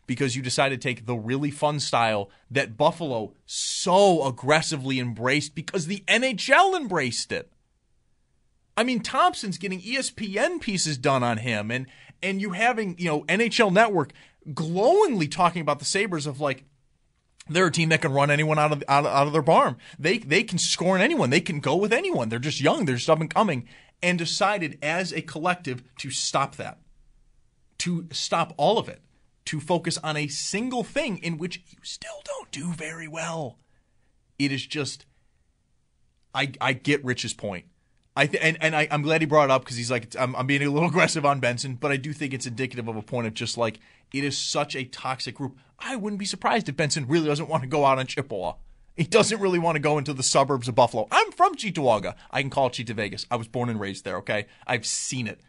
because 0.05 0.35
you 0.35 0.41
decided 0.41 0.81
to 0.81 0.87
take 0.87 1.05
the 1.05 1.15
really 1.15 1.51
fun 1.51 1.79
style 1.79 2.29
that 2.51 2.77
Buffalo 2.77 3.33
so 3.45 4.25
aggressively 4.27 4.99
embraced 4.99 5.55
because 5.55 5.87
the 5.87 6.03
NHL 6.07 6.75
embraced 6.75 7.31
it. 7.31 7.51
I 8.75 8.83
mean, 8.83 9.01
Thompson's 9.01 9.57
getting 9.57 9.81
ESPN 9.81 10.59
pieces 10.59 10.97
done 10.97 11.23
on 11.23 11.37
him, 11.37 11.71
and 11.71 11.87
and 12.21 12.41
you 12.41 12.51
having 12.51 12.95
you 12.97 13.05
know 13.05 13.23
NHL 13.23 13.71
Network 13.71 14.13
glowingly 14.53 15.27
talking 15.27 15.61
about 15.61 15.79
the 15.79 15.85
Sabres 15.85 16.25
of 16.25 16.39
like 16.39 16.65
they're 17.49 17.67
a 17.67 17.71
team 17.71 17.89
that 17.89 18.01
can 18.01 18.11
run 18.11 18.31
anyone 18.31 18.57
out 18.57 18.71
of 18.71 18.83
out 18.87 19.05
of, 19.05 19.11
out 19.11 19.27
of 19.27 19.33
their 19.33 19.41
barn. 19.41 19.77
They 19.99 20.17
they 20.17 20.43
can 20.43 20.57
score 20.57 20.95
on 20.95 21.01
anyone. 21.01 21.29
They 21.29 21.41
can 21.41 21.59
go 21.59 21.75
with 21.75 21.93
anyone. 21.93 22.29
They're 22.29 22.39
just 22.39 22.61
young. 22.61 22.85
They're 22.85 22.95
just 22.95 23.09
up 23.09 23.21
and 23.21 23.33
coming. 23.33 23.67
And 24.01 24.17
decided 24.17 24.79
as 24.81 25.13
a 25.13 25.21
collective 25.21 25.81
to 25.99 26.11
stop 26.11 26.57
that, 26.57 26.77
to 27.83 28.07
stop 28.11 28.53
all 28.55 28.77
of 28.77 28.87
it, 28.87 29.01
to 29.43 29.59
focus 29.59 29.97
on 29.97 30.15
a 30.15 30.27
single 30.27 30.85
thing 30.85 31.17
in 31.17 31.37
which 31.37 31.57
you 31.69 31.79
still 31.83 32.21
don't 32.23 32.49
do 32.49 32.71
very 32.71 33.09
well. 33.09 33.59
It 34.39 34.53
is 34.53 34.65
just. 34.65 35.05
I 36.33 36.53
I 36.61 36.71
get 36.71 37.03
Rich's 37.03 37.33
point. 37.33 37.65
I 38.15 38.27
th- 38.27 38.41
and 38.41 38.57
and 38.61 38.73
I, 38.73 38.83
am 38.83 39.01
glad 39.01 39.21
he 39.21 39.27
brought 39.27 39.45
it 39.45 39.51
up 39.51 39.65
because 39.65 39.75
he's 39.75 39.91
like 39.91 40.15
I'm, 40.17 40.33
I'm 40.37 40.47
being 40.47 40.63
a 40.63 40.69
little 40.69 40.87
aggressive 40.93 41.25
on 41.25 41.41
Benson, 41.41 41.75
but 41.75 41.91
I 41.91 41.97
do 41.97 42.13
think 42.13 42.33
it's 42.33 42.45
indicative 42.45 42.87
of 42.87 42.95
a 42.95 43.01
point 43.01 43.27
of 43.27 43.33
just 43.33 43.57
like 43.57 43.81
it 44.13 44.23
is 44.23 44.37
such 44.37 44.77
a 44.77 44.85
toxic 44.85 45.35
group. 45.35 45.57
I 45.77 45.97
wouldn't 45.97 46.21
be 46.21 46.25
surprised 46.25 46.69
if 46.69 46.77
Benson 46.77 47.05
really 47.09 47.27
doesn't 47.27 47.49
want 47.49 47.63
to 47.63 47.69
go 47.69 47.83
out 47.83 47.99
on 47.99 48.07
Chippewa. 48.07 48.53
He 48.95 49.03
doesn't 49.03 49.41
really 49.41 49.59
want 49.59 49.75
to 49.75 49.81
go 49.81 49.97
into 49.97 50.13
the 50.13 50.23
suburbs 50.23 50.69
of 50.69 50.75
Buffalo. 50.75 51.09
I'm 51.11 51.33
from 51.33 51.55
Cheektowaga. 51.55 52.15
I 52.31 52.41
can 52.41 52.49
call 52.49 52.67
it 52.67 52.73
Cheekto 52.73 52.95
Vegas. 52.95 53.25
I 53.29 53.35
was 53.35 53.49
born 53.49 53.69
and 53.69 53.79
raised 53.79 54.05
there, 54.05 54.17
okay? 54.17 54.45
I've 54.65 54.85
seen 54.85 55.27
it. 55.27 55.41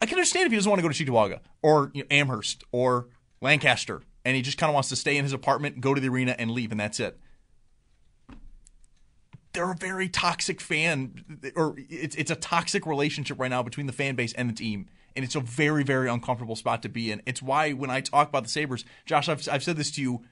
I 0.00 0.06
can 0.06 0.14
understand 0.14 0.46
if 0.46 0.52
he 0.52 0.56
doesn't 0.56 0.70
want 0.70 0.80
to 0.80 0.88
go 0.88 0.92
to 0.92 1.04
Cheektowaga 1.04 1.40
or 1.62 1.90
you 1.94 2.02
know, 2.02 2.06
Amherst 2.10 2.64
or 2.72 3.08
Lancaster 3.40 4.02
and 4.24 4.36
he 4.36 4.42
just 4.42 4.58
kind 4.58 4.70
of 4.70 4.74
wants 4.74 4.88
to 4.90 4.96
stay 4.96 5.16
in 5.16 5.24
his 5.24 5.32
apartment, 5.32 5.80
go 5.80 5.94
to 5.94 6.00
the 6.00 6.08
arena, 6.08 6.34
and 6.38 6.50
leave, 6.50 6.70
and 6.70 6.80
that's 6.80 7.00
it. 7.00 7.18
They're 9.52 9.72
a 9.72 9.76
very 9.76 10.08
toxic 10.08 10.60
fan, 10.60 11.40
or 11.56 11.74
it's, 11.78 12.14
it's 12.16 12.30
a 12.30 12.36
toxic 12.36 12.84
relationship 12.86 13.40
right 13.40 13.48
now 13.48 13.62
between 13.62 13.86
the 13.86 13.92
fan 13.92 14.14
base 14.14 14.32
and 14.34 14.48
the 14.48 14.54
team 14.54 14.86
and 15.18 15.24
it's 15.24 15.34
a 15.34 15.40
very 15.40 15.82
very 15.82 16.08
uncomfortable 16.08 16.54
spot 16.54 16.80
to 16.82 16.88
be 16.88 17.10
in. 17.10 17.20
It's 17.26 17.42
why 17.42 17.72
when 17.72 17.90
I 17.90 18.00
talk 18.00 18.28
about 18.28 18.44
the 18.44 18.48
Sabres, 18.48 18.84
Josh, 19.04 19.28
I've, 19.28 19.46
I've 19.50 19.64
said 19.64 19.76
this 19.76 19.90
to 19.92 20.00
you 20.00 20.22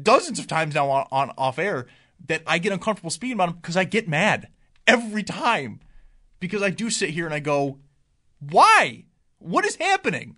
dozens 0.00 0.38
of 0.38 0.46
times 0.46 0.74
now 0.74 0.90
on, 0.90 1.06
on 1.10 1.32
off 1.38 1.58
air 1.58 1.86
that 2.26 2.42
I 2.46 2.58
get 2.58 2.70
uncomfortable 2.70 3.08
speaking 3.08 3.32
about 3.32 3.46
them 3.46 3.56
because 3.56 3.78
I 3.78 3.84
get 3.84 4.08
mad 4.08 4.48
every 4.86 5.22
time 5.22 5.80
because 6.38 6.62
I 6.62 6.68
do 6.68 6.90
sit 6.90 7.10
here 7.10 7.24
and 7.24 7.34
I 7.34 7.40
go, 7.40 7.78
why? 8.40 9.04
What 9.38 9.64
is 9.64 9.76
happening? 9.76 10.36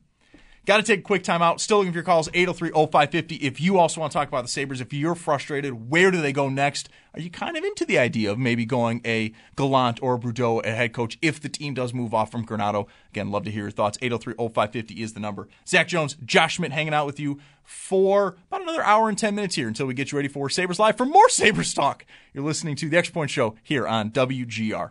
Got 0.68 0.76
to 0.76 0.82
take 0.82 1.00
a 1.00 1.02
quick 1.02 1.22
time 1.22 1.40
out. 1.40 1.62
Still 1.62 1.78
looking 1.78 1.92
for 1.92 1.96
your 1.96 2.04
calls, 2.04 2.28
803-0550. 2.28 3.40
If 3.40 3.58
you 3.58 3.78
also 3.78 4.02
want 4.02 4.12
to 4.12 4.18
talk 4.18 4.28
about 4.28 4.42
the 4.42 4.48
Sabres, 4.48 4.82
if 4.82 4.92
you're 4.92 5.14
frustrated, 5.14 5.88
where 5.88 6.10
do 6.10 6.20
they 6.20 6.30
go 6.30 6.50
next? 6.50 6.90
Are 7.14 7.20
you 7.20 7.30
kind 7.30 7.56
of 7.56 7.64
into 7.64 7.86
the 7.86 7.98
idea 7.98 8.30
of 8.30 8.38
maybe 8.38 8.66
going 8.66 9.00
a 9.02 9.32
Gallant 9.56 9.98
or 10.02 10.16
a 10.16 10.18
Boudreau 10.18 10.62
a 10.66 10.74
head 10.74 10.92
coach 10.92 11.16
if 11.22 11.40
the 11.40 11.48
team 11.48 11.72
does 11.72 11.94
move 11.94 12.12
off 12.12 12.30
from 12.30 12.44
Granato? 12.44 12.86
Again, 13.08 13.30
love 13.30 13.44
to 13.44 13.50
hear 13.50 13.62
your 13.62 13.70
thoughts. 13.70 13.96
803-0550 13.96 14.98
is 14.98 15.14
the 15.14 15.20
number. 15.20 15.48
Zach 15.66 15.88
Jones, 15.88 16.18
Josh 16.22 16.56
Schmidt 16.56 16.72
hanging 16.72 16.92
out 16.92 17.06
with 17.06 17.18
you 17.18 17.40
for 17.64 18.36
about 18.48 18.60
another 18.60 18.84
hour 18.84 19.08
and 19.08 19.16
10 19.16 19.34
minutes 19.34 19.54
here 19.54 19.68
until 19.68 19.86
we 19.86 19.94
get 19.94 20.12
you 20.12 20.16
ready 20.16 20.28
for 20.28 20.50
Sabres 20.50 20.78
Live 20.78 20.98
for 20.98 21.06
more 21.06 21.30
Sabres 21.30 21.72
talk. 21.72 22.04
You're 22.34 22.44
listening 22.44 22.76
to 22.76 22.90
the 22.90 22.98
Extra 22.98 23.14
Point 23.14 23.30
Show 23.30 23.56
here 23.62 23.86
on 23.86 24.10
WGR. 24.10 24.90